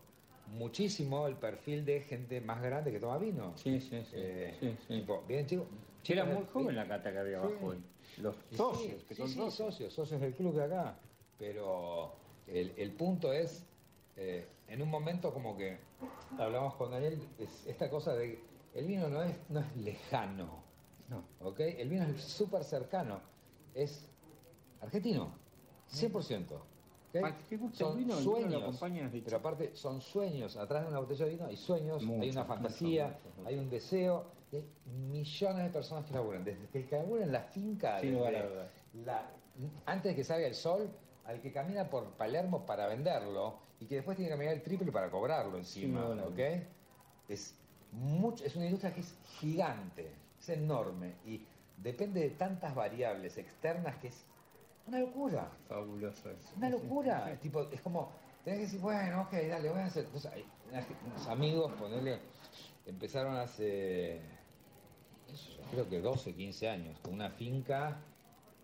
[0.48, 3.54] muchísimo el perfil de gente más grande que toma vino.
[3.58, 4.12] Sí, sí, sí.
[4.14, 5.00] Eh, sí, sí.
[5.00, 5.68] Tipo, bien chicos.
[6.06, 7.84] Era muy joven la cata que había abajo hoy.
[8.18, 9.54] Los socios, que son sí, socios.
[9.56, 10.98] socios, socios del club de acá.
[11.40, 12.14] Pero
[12.48, 13.66] el, el punto es,
[14.18, 15.78] eh, en un momento como que
[16.38, 18.40] hablamos con Daniel, es esta cosa de
[18.74, 20.64] el vino no es, no es lejano,
[21.10, 21.24] No.
[21.42, 21.60] ¿ok?
[21.62, 23.22] El vino es súper cercano,
[23.74, 24.10] es
[24.82, 25.32] argentino,
[25.92, 26.60] 100%.
[27.22, 30.84] Que te guste Son el vino, el vino lo sueños, pero aparte son sueños, atrás
[30.84, 33.50] de una botella de vino hay sueños, hay una fantasía, mucho, mucho, mucho.
[33.50, 37.24] hay un deseo, y hay millones de personas que laburan, desde que el que labura
[37.24, 38.72] en la finca, Sin desde lugar a dudas.
[39.06, 39.30] la-
[39.86, 40.90] antes de que salga el sol,
[41.26, 44.92] al que camina por Palermo para venderlo y que después tiene que caminar el triple
[44.92, 46.40] para cobrarlo encima, ¿ok?
[47.30, 47.56] Es,
[47.92, 51.46] mucho, es una industria que es gigante, es enorme y
[51.78, 54.26] depende de tantas variables externas que es
[54.88, 55.50] una locura.
[55.68, 56.54] Fabuloso eso.
[56.58, 57.38] Una locura.
[57.42, 58.12] tipo, es como,
[58.44, 60.34] tenés que decir, bueno, ok, dale, voy a hacer cosas.
[60.34, 60.46] Hay
[61.06, 62.20] Unos amigos, ponerle,
[62.86, 64.22] empezaron hace,
[65.72, 68.02] creo que 12, 15 años, con una finca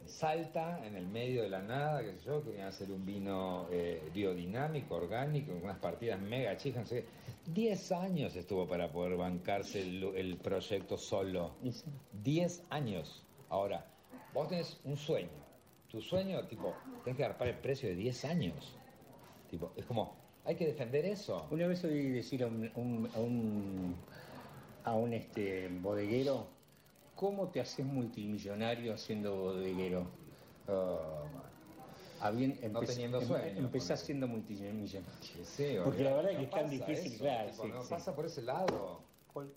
[0.01, 3.67] en Salta, en el medio de la nada, qué sé yo, querían hacer un vino
[3.71, 7.51] eh, biodinámico, orgánico, con unas partidas mega chicas, no sé qué.
[7.51, 11.55] 10 años estuvo para poder bancarse el, el proyecto solo.
[12.23, 13.25] 10 años.
[13.49, 13.85] Ahora,
[14.33, 15.48] vos tenés un sueño.
[15.91, 18.75] Tu sueño, tipo, tenés que agarrar el precio de 10 años.
[19.49, 21.47] Tipo, es como, hay que defender eso.
[21.49, 23.95] Una vez oí decir a un, un- a un,
[24.83, 26.47] a un, este, bodeguero,
[27.15, 30.05] ¿cómo te haces multimillonario siendo bodeguero?
[32.21, 35.09] Habien- No teniendo em- sueño, Empezás siendo multimillonario.
[35.43, 37.89] Sí, Porque la verdad no que es tan difícil, eso, claro, tipo, sí, no sí.
[37.89, 38.99] pasa por ese lado.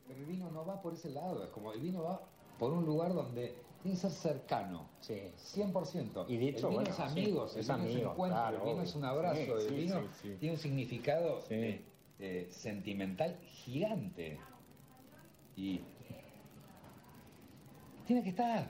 [0.09, 1.43] El vino no va por ese lado.
[1.45, 2.21] Es como el vino va
[2.59, 4.89] por un lugar donde tiene que ser cercano.
[5.01, 5.21] Sí.
[5.57, 6.25] 100%.
[6.29, 8.39] Y de hecho, el vino bueno, es sí, amigos, es el vino es amigo, encuentro,
[8.41, 8.83] claro, el vino obvio.
[8.85, 10.01] es un abrazo, Sí, el vino
[10.39, 11.85] tiene un significado eh,
[12.19, 14.39] eh, sentimental gigante.
[15.57, 15.81] Y
[18.07, 18.67] tiene que estar.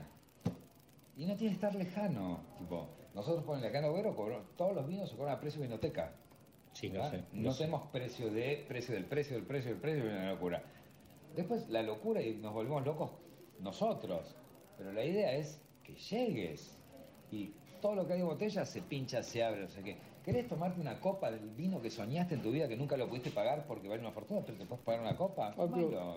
[1.15, 2.39] Y no tiene que estar lejano.
[2.57, 4.15] Tipo, nosotros ponele acá en Obrero,
[4.57, 6.15] todos los vinos se cobran a precio de vinoteca.
[6.73, 7.59] Sí, No sé.
[7.63, 10.63] tenemos precio de, precio del precio del precio del precio, es una locura.
[11.35, 13.11] Después la locura y nos volvemos locos
[13.59, 14.35] nosotros.
[14.83, 16.77] Pero la idea es que llegues.
[17.31, 17.51] Y
[17.81, 19.95] todo lo que hay en botella se pincha, se abre, no sé qué.
[20.25, 23.29] ¿Querés tomarte una copa del vino que soñaste en tu vida que nunca lo pudiste
[23.29, 25.53] pagar porque vale una fortuna, pero te puedes pagar una copa?
[25.57, 25.69] Hoy,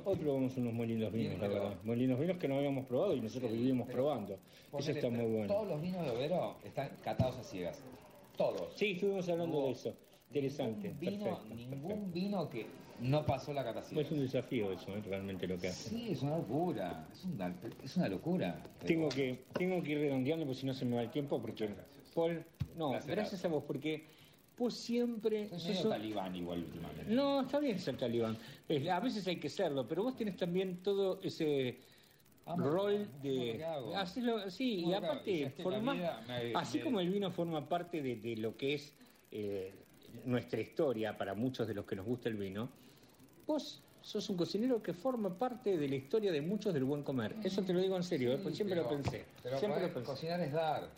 [0.05, 1.77] hoy probamos unos muy lindos vinos, la verdad.
[1.85, 4.39] Lindos vinos que no habíamos probado y nosotros vivimos pero probando.
[4.79, 5.47] Eso está muy bueno.
[5.47, 7.83] Todos los vinos de Overo están catados a ciegas.
[8.37, 8.75] Todos.
[8.77, 9.95] Sí, estuvimos hablando de eso.
[10.29, 10.89] Interesante.
[10.89, 12.13] Ningún vino, perfecto, ningún perfecto.
[12.13, 12.67] vino que
[13.01, 14.01] no pasó la catación.
[14.01, 15.03] Es un desafío eso, ¿eh?
[15.05, 15.91] realmente lo que hace.
[15.91, 17.07] Sí, es una locura.
[17.13, 18.63] Es una, es una locura.
[18.87, 21.41] Tengo que, tengo que ir redondeando porque si no se me va el tiempo.
[21.41, 21.69] Porque,
[22.15, 22.45] Paul,
[22.77, 24.07] no, Gracias, gracias, a vos, porque
[24.59, 25.49] vos siempre.
[25.59, 27.15] Soy sos talibán igual últimamente.
[27.15, 28.37] No, está bien ser talibán.
[28.91, 31.79] A veces hay que serlo, pero vos tenés también todo ese
[32.57, 33.65] rol de.
[33.97, 38.17] Hacelo- sí, y aparte, formás- vida me- así me- como el vino forma parte de,
[38.17, 38.95] de lo que es
[39.33, 39.75] eh,
[40.25, 42.71] nuestra historia para muchos de los que nos gusta el vino,
[43.47, 47.35] vos sos un cocinero que forma parte de la historia de muchos del buen comer.
[47.43, 48.37] Eso te lo digo en serio, ¿eh?
[48.37, 49.25] Sí, Pues siempre pero- lo pensé.
[49.43, 50.07] Pero siempre lo pensé.
[50.11, 50.89] cocinar es dar.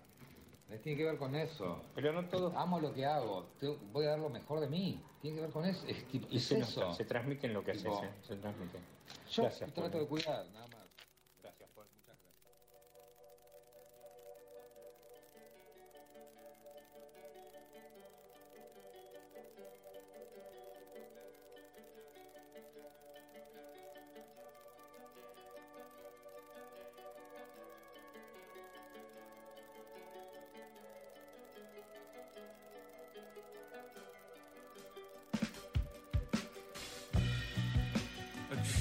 [0.70, 1.80] Eh, Tiene que ver con eso.
[1.94, 2.52] Pero no todo.
[2.58, 3.46] Amo lo que hago.
[3.58, 5.00] Te- voy a dar lo mejor de mí.
[5.22, 5.86] Tiene que ver con eso.
[5.86, 6.80] Es, tipo- Y es se, eso.
[6.82, 8.12] nota, se transmite en lo que Tipo, haces, ¿eh?
[8.28, 8.78] se transmite.
[9.32, 10.77] Yo Gracias, trato de cuidar, nada más.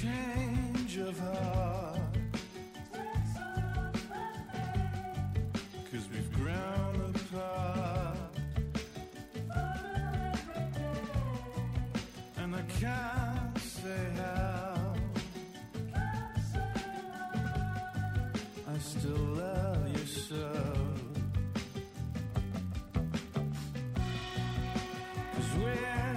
[0.08, 1.98] Change of heart.
[5.90, 8.16] Cause we've grown apart.
[12.36, 14.94] And I can't say how.
[18.74, 20.50] I still love you so.
[25.34, 26.07] Cause we're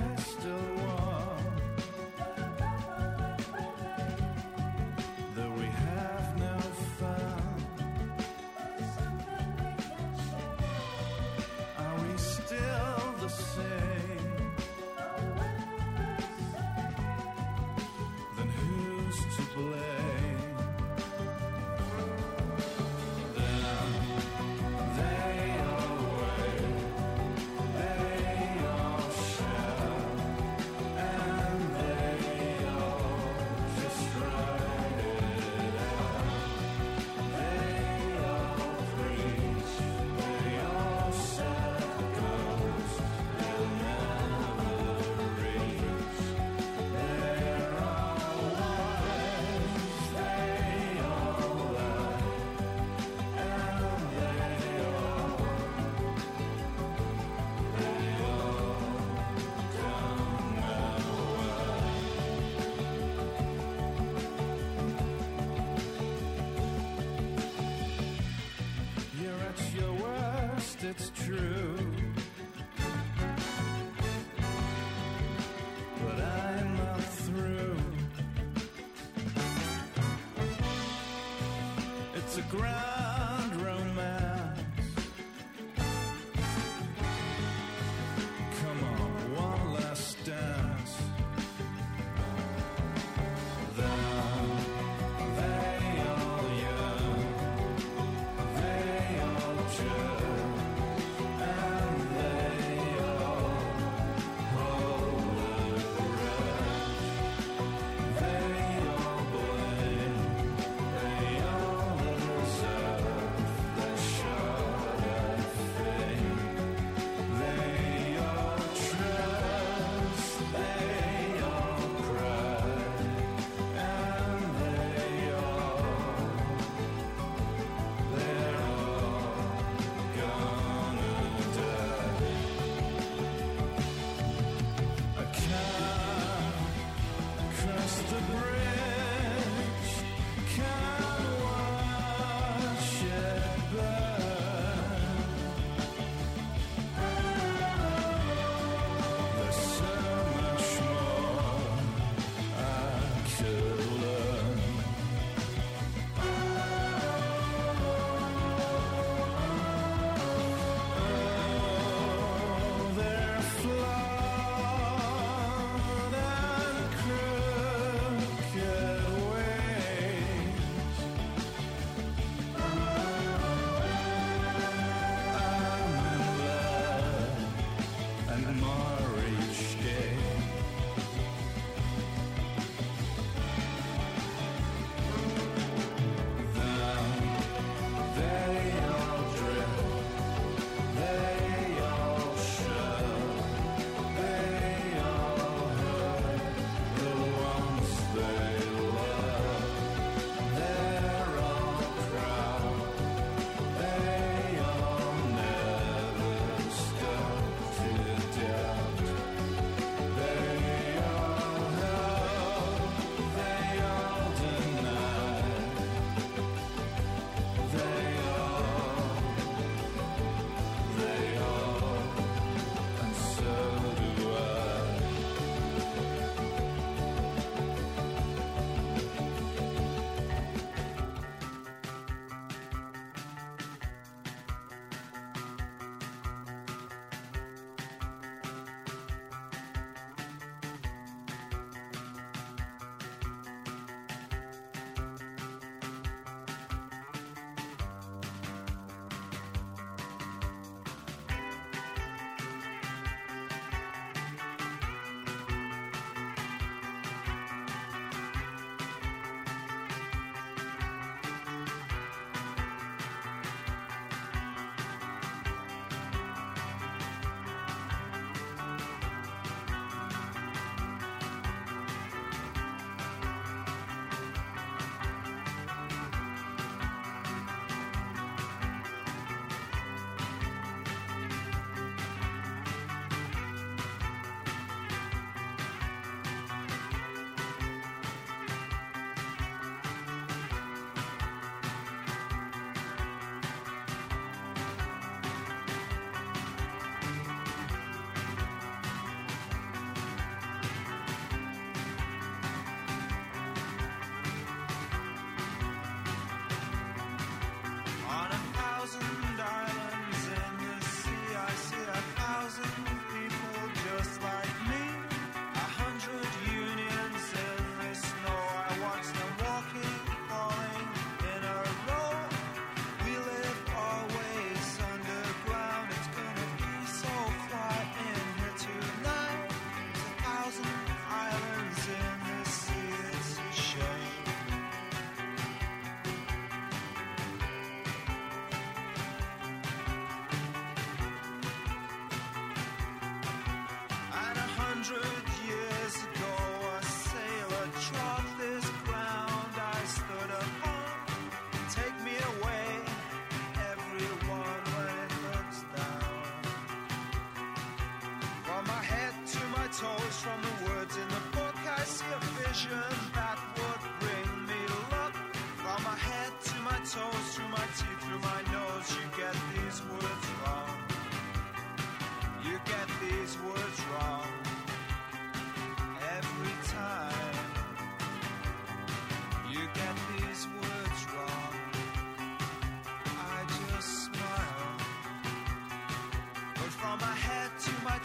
[344.83, 345.30] hundred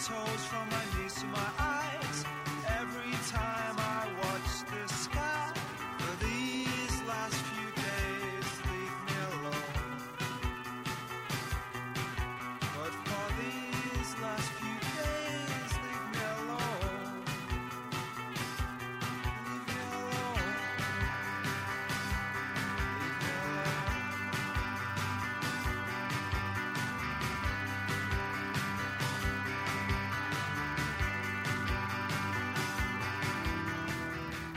[0.09, 0.76] toes from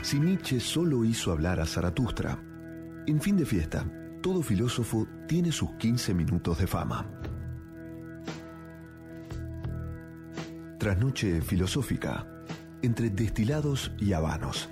[0.09, 2.43] Si Nietzsche solo hizo hablar a Zaratustra,
[3.05, 3.85] en fin de fiesta,
[4.23, 7.07] todo filósofo tiene sus 15 minutos de fama.
[10.79, 12.25] Trasnoche filosófica,
[12.81, 14.67] entre destilados y habanos.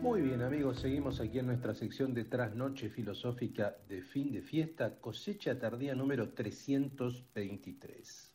[0.00, 5.00] Muy bien amigos, seguimos aquí en nuestra sección de Trasnoche Filosófica de fin de fiesta,
[5.00, 8.29] cosecha tardía número 323.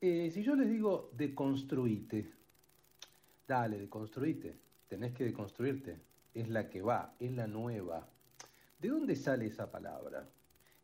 [0.00, 2.30] Eh, si yo les digo deconstruite,
[3.48, 4.56] dale, deconstruite,
[4.86, 6.00] tenés que deconstruirte,
[6.32, 8.08] es la que va, es la nueva.
[8.78, 10.28] ¿De dónde sale esa palabra?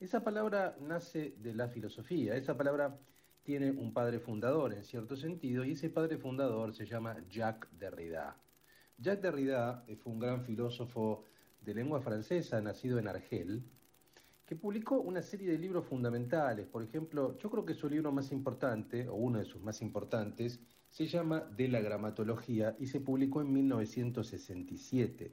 [0.01, 2.99] Esa palabra nace de la filosofía, esa palabra
[3.45, 8.37] tiene un padre fundador en cierto sentido y ese padre fundador se llama Jacques Derrida.
[8.99, 11.25] Jacques Derrida eh, fue un gran filósofo
[11.61, 13.63] de lengua francesa, nacido en Argel,
[14.47, 16.67] que publicó una serie de libros fundamentales.
[16.67, 20.61] Por ejemplo, yo creo que su libro más importante, o uno de sus más importantes,
[20.91, 25.33] se llama De la gramatología y se publicó en 1967.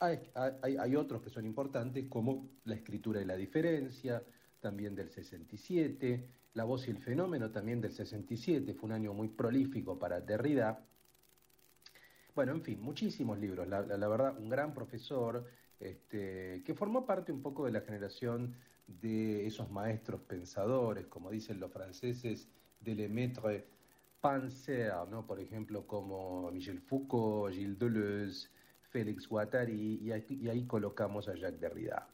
[0.00, 4.22] Hay, otros que son importantes, como La escritura y la diferencia,
[4.58, 9.28] también del 67, La voz y el fenómeno, también del 67, fue un año muy
[9.28, 10.86] prolífico para Derrida.
[12.34, 13.68] Bueno, en fin, muchísimos libros.
[13.68, 15.44] La- la verdad, un gran profesor
[15.80, 18.54] este, que formó parte un poco de la generación
[18.86, 22.48] de esos maestros pensadores, como dicen los franceses,
[22.80, 23.66] de le maître
[24.20, 25.26] penseur, ¿no?
[25.26, 28.48] Por ejemplo, como Michel Foucault, Gilles Deleuze,
[28.90, 32.08] Félix Guattari, y y ahí colocamos a Jacques Derrida.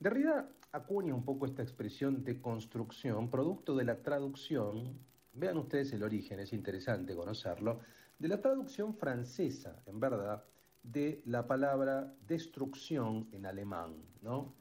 [0.00, 4.98] Derrida acuña un poco esta expresión de construcción, producto de la traducción,
[5.34, 7.80] vean ustedes el origen, es interesante conocerlo,
[8.18, 10.44] de la traducción francesa, en verdad,
[10.82, 14.54] de la palabra destrucción en alemán, ¿no?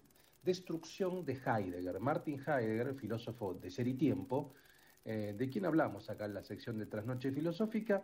[0.43, 1.99] Destrucción de Heidegger.
[1.99, 4.53] Martin Heidegger, filósofo de ser y tiempo,
[5.05, 8.03] eh, de quien hablamos acá en la sección de Trasnoche Filosófica,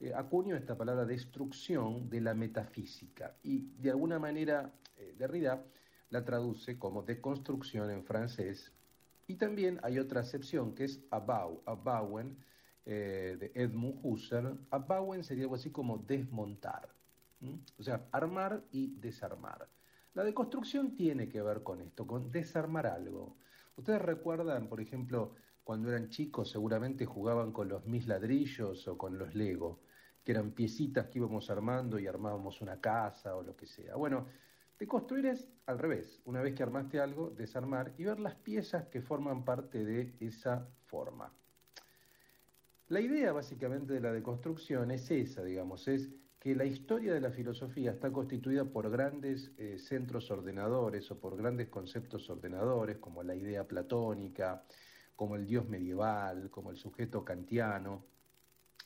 [0.00, 5.64] eh, acuñó esta palabra destrucción de la metafísica y de alguna manera eh, Derrida
[6.10, 8.72] la traduce como deconstrucción en francés
[9.26, 12.38] y también hay otra acepción que es abau, abauen,
[12.86, 14.58] eh, de Edmund Husserl.
[14.70, 16.88] Abauen sería algo así como desmontar,
[17.78, 19.68] o sea, armar y desarmar.
[20.14, 23.36] La deconstrucción tiene que ver con esto, con desarmar algo.
[23.76, 29.18] Ustedes recuerdan, por ejemplo, cuando eran chicos seguramente jugaban con los mis ladrillos o con
[29.18, 29.80] los Lego,
[30.24, 33.94] que eran piecitas que íbamos armando y armábamos una casa o lo que sea.
[33.94, 34.26] Bueno,
[34.78, 36.20] deconstruir es al revés.
[36.24, 40.66] Una vez que armaste algo, desarmar y ver las piezas que forman parte de esa
[40.86, 41.32] forma.
[42.88, 46.08] La idea básicamente de la deconstrucción es esa, digamos, es
[46.38, 51.36] que la historia de la filosofía está constituida por grandes eh, centros ordenadores o por
[51.36, 54.62] grandes conceptos ordenadores, como la idea platónica,
[55.16, 58.04] como el dios medieval, como el sujeto kantiano.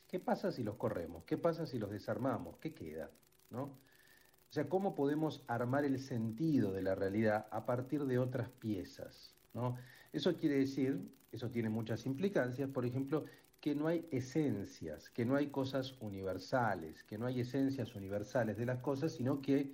[0.08, 1.24] ¿Qué pasa si los corremos?
[1.24, 2.56] ¿Qué pasa si los desarmamos?
[2.56, 3.10] ¿Qué queda?
[3.50, 3.64] ¿No?
[3.64, 9.34] O sea, ¿cómo podemos armar el sentido de la realidad a partir de otras piezas?
[9.54, 9.76] ¿no?
[10.12, 13.24] Eso quiere decir, eso tiene muchas implicancias, por ejemplo,
[13.62, 18.66] que no hay esencias, que no hay cosas universales, que no hay esencias universales de
[18.66, 19.72] las cosas, sino que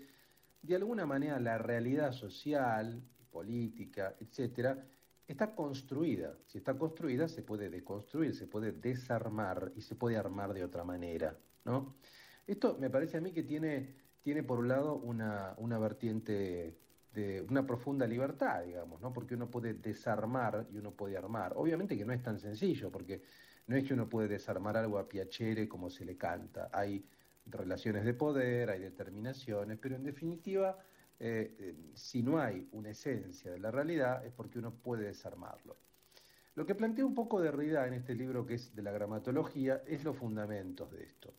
[0.60, 4.84] de alguna manera la realidad social, política, etcétera,
[5.26, 6.36] está construida.
[6.44, 10.84] Si está construida, se puede deconstruir, se puede desarmar y se puede armar de otra
[10.84, 11.34] manera,
[11.64, 11.96] ¿no?
[12.46, 16.76] Esto me parece a mí que tiene, tiene por un lado una, una vertiente
[17.14, 19.14] de una profunda libertad, digamos, ¿no?
[19.14, 21.54] Porque uno puede desarmar y uno puede armar.
[21.56, 23.22] Obviamente que no es tan sencillo, porque
[23.68, 26.70] no es que uno puede desarmar algo a piacere como se le canta.
[26.72, 27.04] Hay
[27.46, 30.78] relaciones de poder, hay determinaciones, pero en definitiva,
[31.20, 35.76] eh, eh, si no hay una esencia de la realidad, es porque uno puede desarmarlo.
[36.54, 40.02] Lo que plantea un poco Derrida en este libro que es de la gramatología es
[40.02, 41.34] los fundamentos de esto.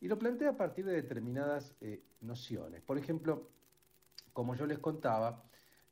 [0.00, 2.82] Y lo plantea a partir de determinadas eh, nociones.
[2.82, 3.50] Por ejemplo,
[4.32, 5.44] como yo les contaba,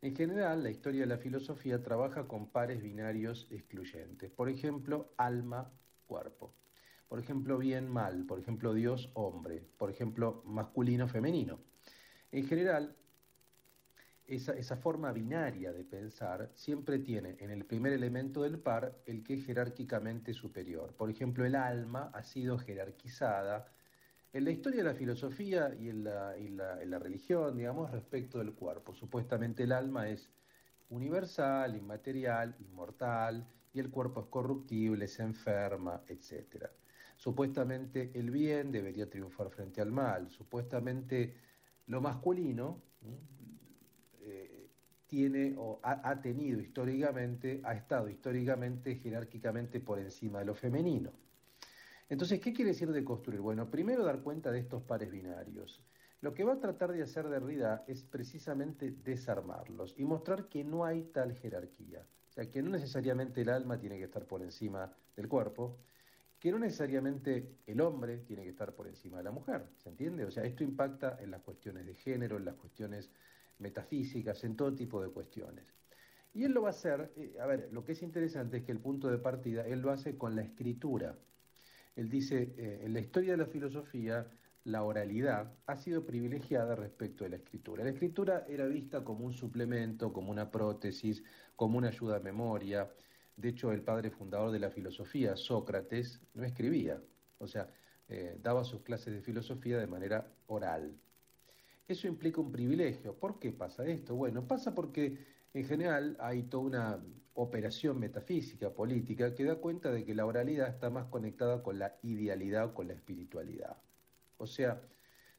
[0.02, 4.30] en general la historia de la filosofía trabaja con pares binarios excluyentes.
[4.30, 6.52] Por ejemplo, alma-cuerpo.
[7.08, 8.26] Por ejemplo, bien-mal.
[8.26, 9.64] Por ejemplo, Dios-hombre.
[9.78, 11.60] Por ejemplo, masculino-femenino.
[12.32, 12.96] En general,
[14.26, 19.34] esa, forma binaria de pensar siempre tiene en el primer elemento del par el que
[19.34, 20.94] es jerárquicamente superior.
[20.96, 23.66] Por ejemplo, el alma ha sido jerarquizada
[24.32, 28.94] en la historia de la filosofía y en la, religión, digamos, respecto del cuerpo.
[28.94, 30.30] Supuestamente el alma es
[30.88, 36.66] universal, inmaterial, inmortal, y el cuerpo es corruptible, se enferma, etc.
[37.16, 40.30] Supuestamente el bien debería triunfar frente al mal.
[40.30, 41.34] Supuestamente
[41.86, 42.82] lo masculino
[44.20, 44.68] eh,
[45.06, 51.21] tiene o ha, ha tenido históricamente, ha estado históricamente, jerárquicamente por encima de lo femenino.
[52.12, 53.40] Entonces, ¿qué quiere decir de construir?
[53.40, 55.82] Bueno, primero dar cuenta de estos pares binarios.
[56.20, 60.84] Lo que va a tratar de hacer Derrida es precisamente desarmarlos y mostrar que no
[60.84, 62.06] hay tal jerarquía.
[62.28, 65.78] O sea, que no necesariamente el alma tiene que estar por encima del cuerpo,
[66.38, 70.26] que no necesariamente el hombre tiene que estar por encima de la mujer, ¿se entiende?
[70.26, 73.10] O sea, esto impacta en las cuestiones de género, en las cuestiones
[73.58, 75.64] metafísicas, en todo tipo de cuestiones.
[76.34, 78.72] Y él lo va a hacer, eh, a ver, lo que es interesante es que
[78.72, 81.16] el punto de partida, él lo hace con la escritura.
[81.96, 84.26] Él dice, eh, en la historia de la filosofía,
[84.64, 87.84] la oralidad ha sido privilegiada respecto de la escritura.
[87.84, 91.22] La escritura era vista como un suplemento, como una prótesis,
[91.56, 92.90] como una ayuda a memoria.
[93.36, 97.02] De hecho, el padre fundador de la filosofía, Sócrates, no escribía,
[97.38, 97.68] o sea,
[98.08, 100.96] eh, daba sus clases de filosofía de manera oral.
[101.88, 103.18] Eso implica un privilegio.
[103.18, 104.14] ¿Por qué pasa esto?
[104.14, 105.18] Bueno, pasa porque
[105.54, 107.04] en general hay toda una
[107.34, 111.96] operación metafísica, política, que da cuenta de que la oralidad está más conectada con la
[112.02, 113.76] idealidad o con la espiritualidad.
[114.38, 114.80] O sea,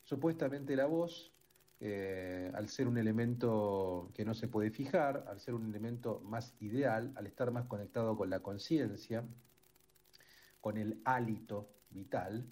[0.03, 1.33] supuestamente la voz,
[1.79, 6.55] eh, al ser un elemento que no se puede fijar, al ser un elemento más
[6.61, 9.23] ideal, al estar más conectado con la conciencia,
[10.61, 12.47] con el hálito vital,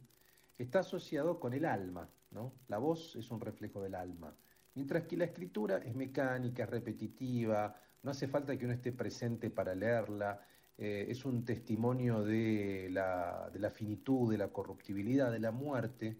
[0.57, 2.53] está asociado con el alma, ¿no?
[2.67, 4.35] La voz es un reflejo del alma.
[4.73, 9.49] Mientras que la escritura es mecánica, es repetitiva, no hace falta que uno esté presente
[9.49, 10.45] para leerla,
[10.77, 16.18] eh, es un testimonio de la, finitud, de la corruptibilidad, de la muerte,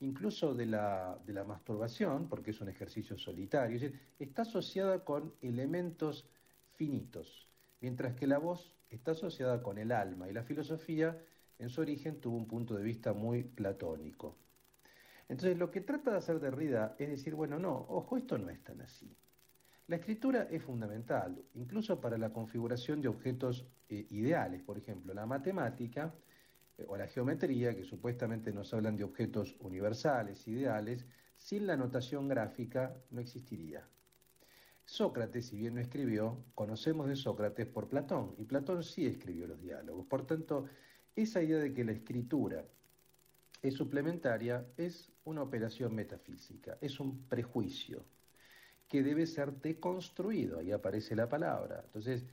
[0.00, 6.28] incluso de la, masturbación, porque es un ejercicio solitario, es está asociada con elementos
[6.74, 7.48] finitos,
[7.80, 11.18] mientras que la voz está asociada con el alma y la filosofía
[11.58, 14.36] en su origen tuvo un punto de vista muy platónico.
[15.28, 18.62] Entonces lo que trata de hacer Derrida es decir, bueno, no, ojo, esto no es
[18.62, 19.16] tan así.
[19.86, 25.26] La escritura es fundamental, incluso para la configuración de objetos eh, ideales, por ejemplo, la
[25.26, 26.14] matemática
[26.78, 31.06] eh, o la geometría, que supuestamente nos hablan de objetos universales, ideales,
[31.36, 33.86] sin la notación gráfica no existiría.
[34.86, 39.60] Sócrates, si bien no escribió, conocemos de Sócrates por Platón, y Platón sí escribió los
[39.60, 40.06] diálogos.
[40.06, 40.66] Por tanto,
[41.14, 42.64] esa idea de que la escritura
[43.64, 48.04] es suplementaria es una operación metafísica, es un prejuicio
[48.86, 51.82] que debe ser deconstruido, ahí aparece la palabra.
[51.86, 52.26] Entonces,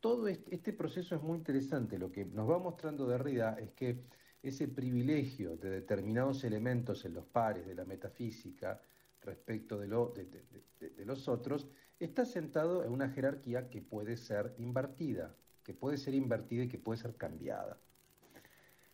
[0.00, 4.02] todo este, proceso es muy interesante, lo que nos va mostrando Derrida es que
[4.42, 8.82] ese privilegio de determinados elementos en los pares de la metafísica
[9.20, 11.68] respecto de- de los otros
[12.00, 16.78] está sentado en una jerarquía que puede ser invertida, que puede ser invertida y que
[16.78, 17.78] puede ser cambiada.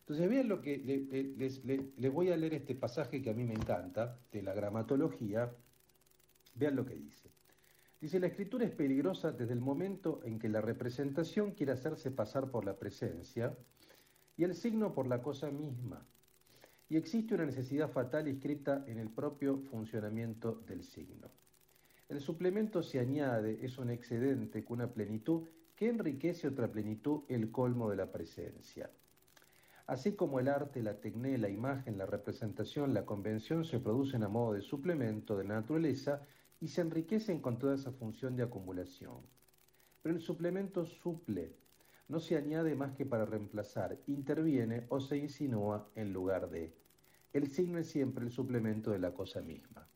[0.09, 3.29] Entonces vean lo que le- le- les, le- les voy a leer este pasaje que
[3.29, 5.51] a mí me encanta, de la gramatología.
[6.55, 7.29] Vean lo que dice.
[8.01, 12.49] Dice, la escritura es peligrosa desde el momento en que la representación quiere hacerse pasar
[12.49, 13.55] por la presencia
[14.35, 16.03] y el signo por la cosa misma.
[16.89, 21.29] Y existe una necesidad fatal inscrita en el propio funcionamiento del signo.
[22.07, 27.51] El suplemento se añade, es un excedente con una plenitud que enriquece otra plenitud, el
[27.51, 28.89] colmo de la presencia.
[29.89, 34.29] Así como el arte, la tecné, la imagen, la representación, la convención se producen a
[34.29, 36.21] modo de suplemento de la naturaleza
[36.59, 39.25] y se enriquecen con toda esa función de acumulación.
[40.03, 41.55] Pero el suplemento suple,
[42.07, 46.71] no se añade más que para reemplazar, interviene o se insinúa en lugar de.
[47.33, 49.87] El signo es siempre el suplemento de la cosa misma.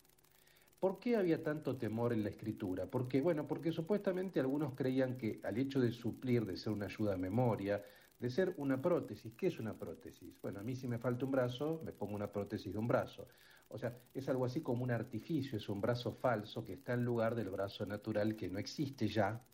[0.79, 2.87] ¿Por qué había tanto temor en la escritura?
[2.87, 7.13] Porque, bueno, porque supuestamente algunos creían que al hecho de suplir, de ser una ayuda
[7.13, 7.83] a memoria,
[8.23, 10.41] de ser una prótesis, ¿qué es una prótesis?
[10.41, 13.27] Bueno, a mí si me falta un brazo, me pongo una prótesis de un brazo.
[13.67, 17.03] O sea, es algo así como un artificio, es un brazo falso que está en
[17.03, 19.45] lugar del brazo natural que no existe ya.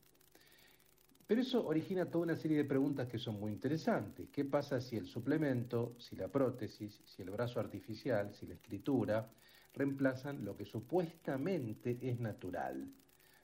[1.25, 4.29] Pero eso origina toda una serie de preguntas que son muy interesantes.
[4.29, 9.31] ¿Qué pasa si el suplemento, si la prótesis, si el brazo artificial, si la escritura
[9.73, 12.87] reemplazan lo que supuestamente es natural?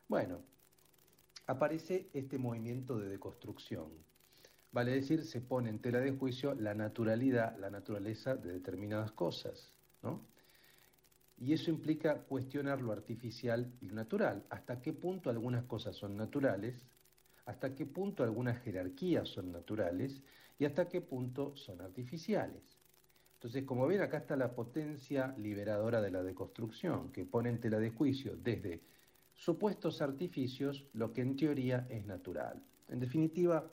[0.08, 0.44] Bueno,
[1.48, 4.06] aparece este movimiento de deconstrucción.
[4.76, 9.72] Vale decir, se pone en tela de juicio la naturalidad, la naturaleza de determinadas cosas,
[10.04, 10.20] ¿no?
[11.38, 14.44] Y eso implica cuestionar lo artificial y lo natural.
[14.50, 16.86] ¿Hasta qué punto algunas cosas son naturales?
[17.46, 20.22] ¿Hasta qué punto algunas jerarquías son naturales?
[20.60, 22.78] ¿Y hasta qué punto son artificiales?
[23.36, 27.80] Entonces, como ven, acá está la potencia liberadora de la deconstrucción, que pone en tela
[27.80, 28.82] de juicio desde
[29.36, 32.62] supuestos artificios lo que en teoría es natural.
[32.90, 33.72] En definitiva,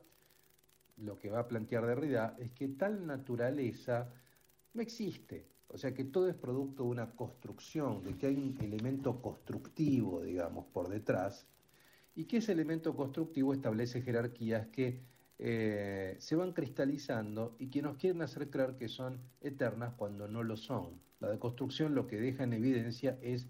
[1.02, 4.12] lo que va a plantear Derrida es que tal naturaleza
[4.74, 5.46] no existe.
[5.68, 10.22] O sea que todo es producto de una construcción, de que hay un elemento constructivo,
[10.22, 11.46] digamos, por detrás,
[12.14, 15.00] y que ese elemento constructivo establece jerarquías que
[15.38, 20.42] eh, se van cristalizando y que nos quieren hacer creer que son eternas cuando no
[20.42, 21.00] lo son.
[21.20, 23.48] La deconstrucción lo que deja en evidencia es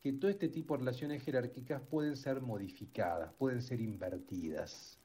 [0.00, 4.98] que todo este tipo de relaciones jerárquicas pueden ser modificadas, pueden ser invertidas.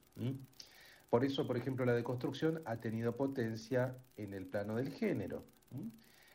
[1.12, 5.44] Por eso, por ejemplo, la deconstrucción ha tenido potencia en el plano del género.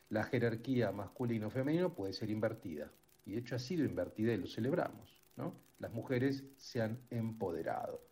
[0.09, 2.91] La jerarquía masculino-femenino puede ser invertida.
[3.25, 5.19] Y de hecho ha sido invertida y lo celebramos.
[5.35, 5.55] ¿no?
[5.79, 8.03] Las mujeres se han empoderado.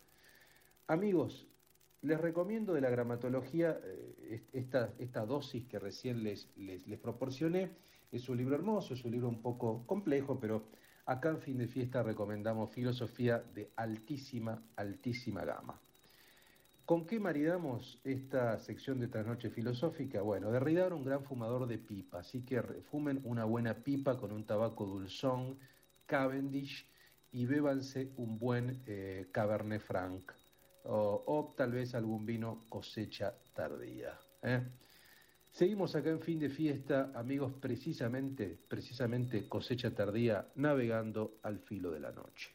[0.88, 1.46] Amigos,
[2.02, 7.76] les recomiendo de la gramatología eh, esta, esta dosis que recién les, les, les proporcioné.
[8.10, 10.66] Es un libro hermoso, es un libro un poco complejo, pero
[11.04, 15.80] acá en fin de fiesta recomendamos filosofía de altísima, altísima gama.
[16.86, 20.22] ¿Con qué maridamos esta sección de Trasnoche Filosófica?
[20.22, 24.30] Bueno, Derrida era un gran fumador de pipa, así que fumen una buena pipa con
[24.30, 25.58] un tabaco dulzón,
[26.06, 26.86] Cavendish,
[27.32, 30.30] y bébanse un buen eh, Cabernet Franc,
[30.84, 34.16] o, o tal vez algún vino cosecha tardía.
[34.44, 34.62] ¿eh?
[35.50, 41.98] Seguimos acá en fin de fiesta, amigos, precisamente, precisamente cosecha tardía, navegando al filo de
[41.98, 42.52] la noche.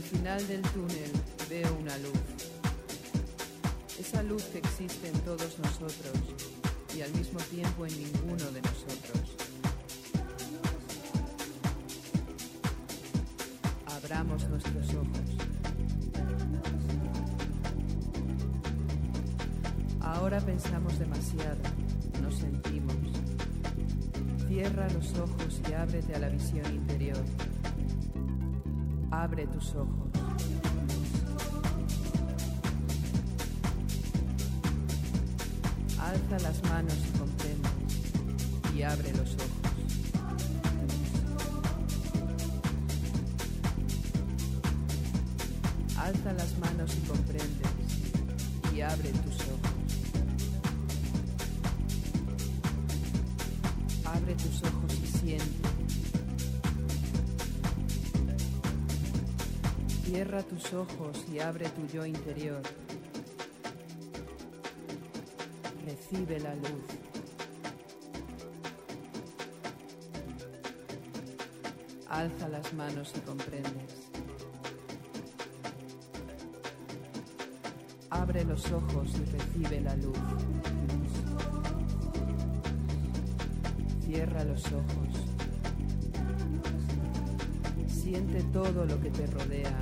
[0.00, 1.12] Al final del túnel
[1.50, 2.18] veo una luz.
[3.98, 6.16] Esa luz existe en todos nosotros
[6.96, 9.36] y al mismo tiempo en ninguno de nosotros.
[13.84, 15.28] Abramos nuestros ojos.
[20.00, 21.60] Ahora pensamos demasiado,
[22.22, 22.96] no sentimos.
[24.48, 26.89] Cierra los ojos y ábrete a la visión.
[29.10, 30.10] Abre tus ojos.
[35.98, 37.68] Alza las manos y comprende
[38.76, 39.50] y abre los ojos.
[45.98, 47.70] Alza las manos y comprendes
[48.74, 49.70] y abre tus ojos.
[54.04, 56.09] Abre tus ojos y siente.
[60.12, 62.60] Cierra tus ojos y abre tu yo interior.
[65.86, 66.82] Recibe la luz.
[72.08, 74.10] Alza las manos y comprendes.
[78.10, 80.18] Abre los ojos y recibe la luz.
[84.04, 85.30] Cierra los ojos
[88.10, 89.72] siente todo lo que te rodea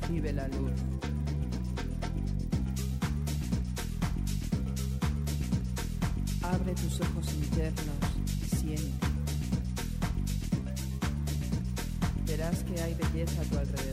[0.00, 0.72] recibe la luz.
[6.42, 7.96] Abre tus ojos internos
[8.42, 9.06] y siente.
[12.26, 13.87] Verás que hay belleza a tu alrededor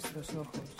[0.00, 0.79] Nuestros ojos.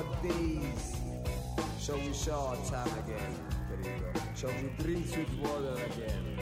[0.00, 0.96] these dark days,
[1.78, 2.34] shall we share
[2.68, 3.34] time again?
[4.34, 6.38] Shall we drink sweet water again?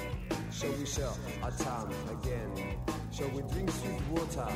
[0.53, 1.09] Shall we share
[1.43, 2.77] our time again?
[3.13, 4.49] Shall we drink sweet water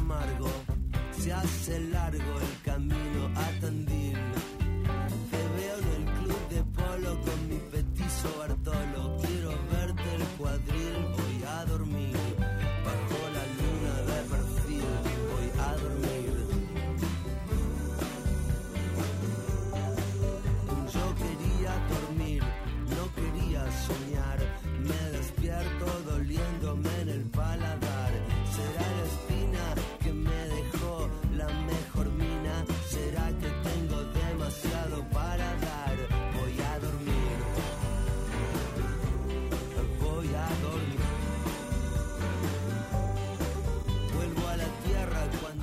[0.00, 0.48] amargo.
[1.18, 2.59] Se hace largo el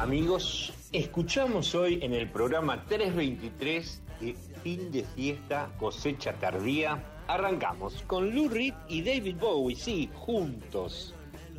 [0.08, 7.04] Amigos, escuchamos hoy en el programa 323 de Fin de Fiesta Cosecha Tardía.
[7.28, 11.14] Arrancamos con Lou Reed y David Bowie, sí, juntos.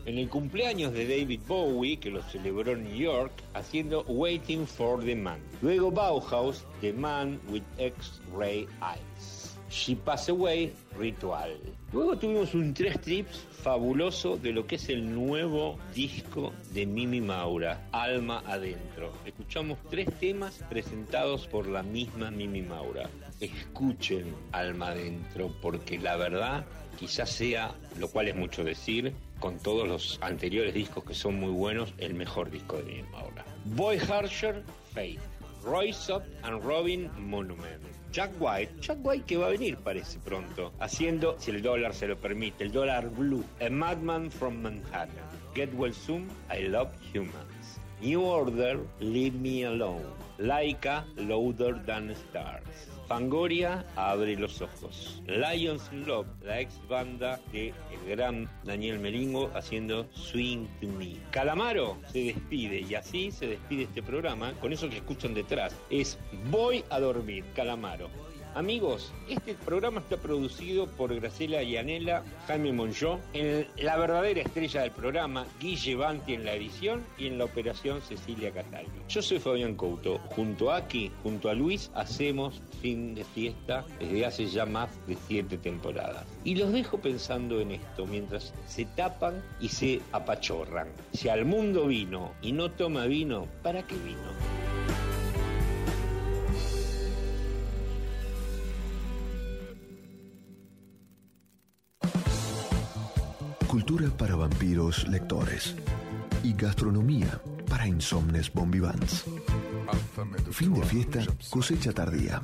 [0.06, 5.04] En el cumpleaños de David Bowie, que lo celebró en New York, haciendo Waiting for
[5.04, 5.42] the Man.
[5.60, 9.37] Luego Bauhaus, The Man with X-Ray Eyes.
[9.70, 11.58] She Passed Away, Ritual.
[11.92, 17.20] Luego tuvimos un tres trips fabuloso de lo que es el nuevo disco de Mimi
[17.20, 19.12] Maura, Alma Adentro.
[19.24, 23.08] Escuchamos tres temas presentados por la misma Mimi Maura.
[23.40, 26.64] Escuchen Alma Adentro, porque la verdad
[26.98, 31.52] quizás sea, lo cual es mucho decir, con todos los anteriores discos que son muy
[31.52, 33.44] buenos, el mejor disco de Mimi Maura.
[33.64, 34.64] Boy Harsher,
[34.94, 35.20] Faith.
[35.62, 37.82] Royce Up and Robin Monument.
[38.10, 42.08] Jack White, Jack White que va a venir parece pronto, haciendo, si el dólar se
[42.08, 47.80] lo permite, el dólar blue, A Madman from Manhattan, Get Well Soon, I Love Humans,
[48.00, 50.06] New Order, Leave Me Alone,
[50.38, 58.10] Laika, Louder Than Stars, Fangoria, Abre los Ojos, Lions Love, la ex banda de el
[58.10, 61.16] gran Daniel Melingo haciendo Swing to Me.
[61.30, 65.74] Calamaro se despide y así se despide este programa con eso que escuchan detrás.
[65.88, 66.18] Es
[66.50, 68.10] Voy a dormir, Calamaro.
[68.54, 73.20] Amigos, este programa está producido por Graciela Yanela, Jaime Monjó,
[73.76, 78.50] la verdadera estrella del programa, Guille Banti en la edición y en la operación Cecilia
[78.50, 78.88] Cataldi.
[79.08, 84.26] Yo soy Fabián Couto, junto a Aki, junto a Luis, hacemos fin de fiesta desde
[84.26, 86.24] hace ya más de siete temporadas.
[86.44, 90.88] Y los dejo pensando en esto mientras se tapan y se apachorran.
[91.12, 94.68] Si al mundo vino y no toma vino, ¿para qué vino?
[103.66, 105.76] Cultura para vampiros lectores.
[106.42, 109.24] Y gastronomía para insomnes bombivans.
[110.50, 111.20] Fin de fiesta,
[111.50, 112.42] cosecha tardía.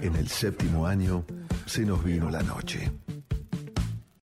[0.00, 1.24] En el séptimo año
[1.66, 2.90] se nos vino la noche.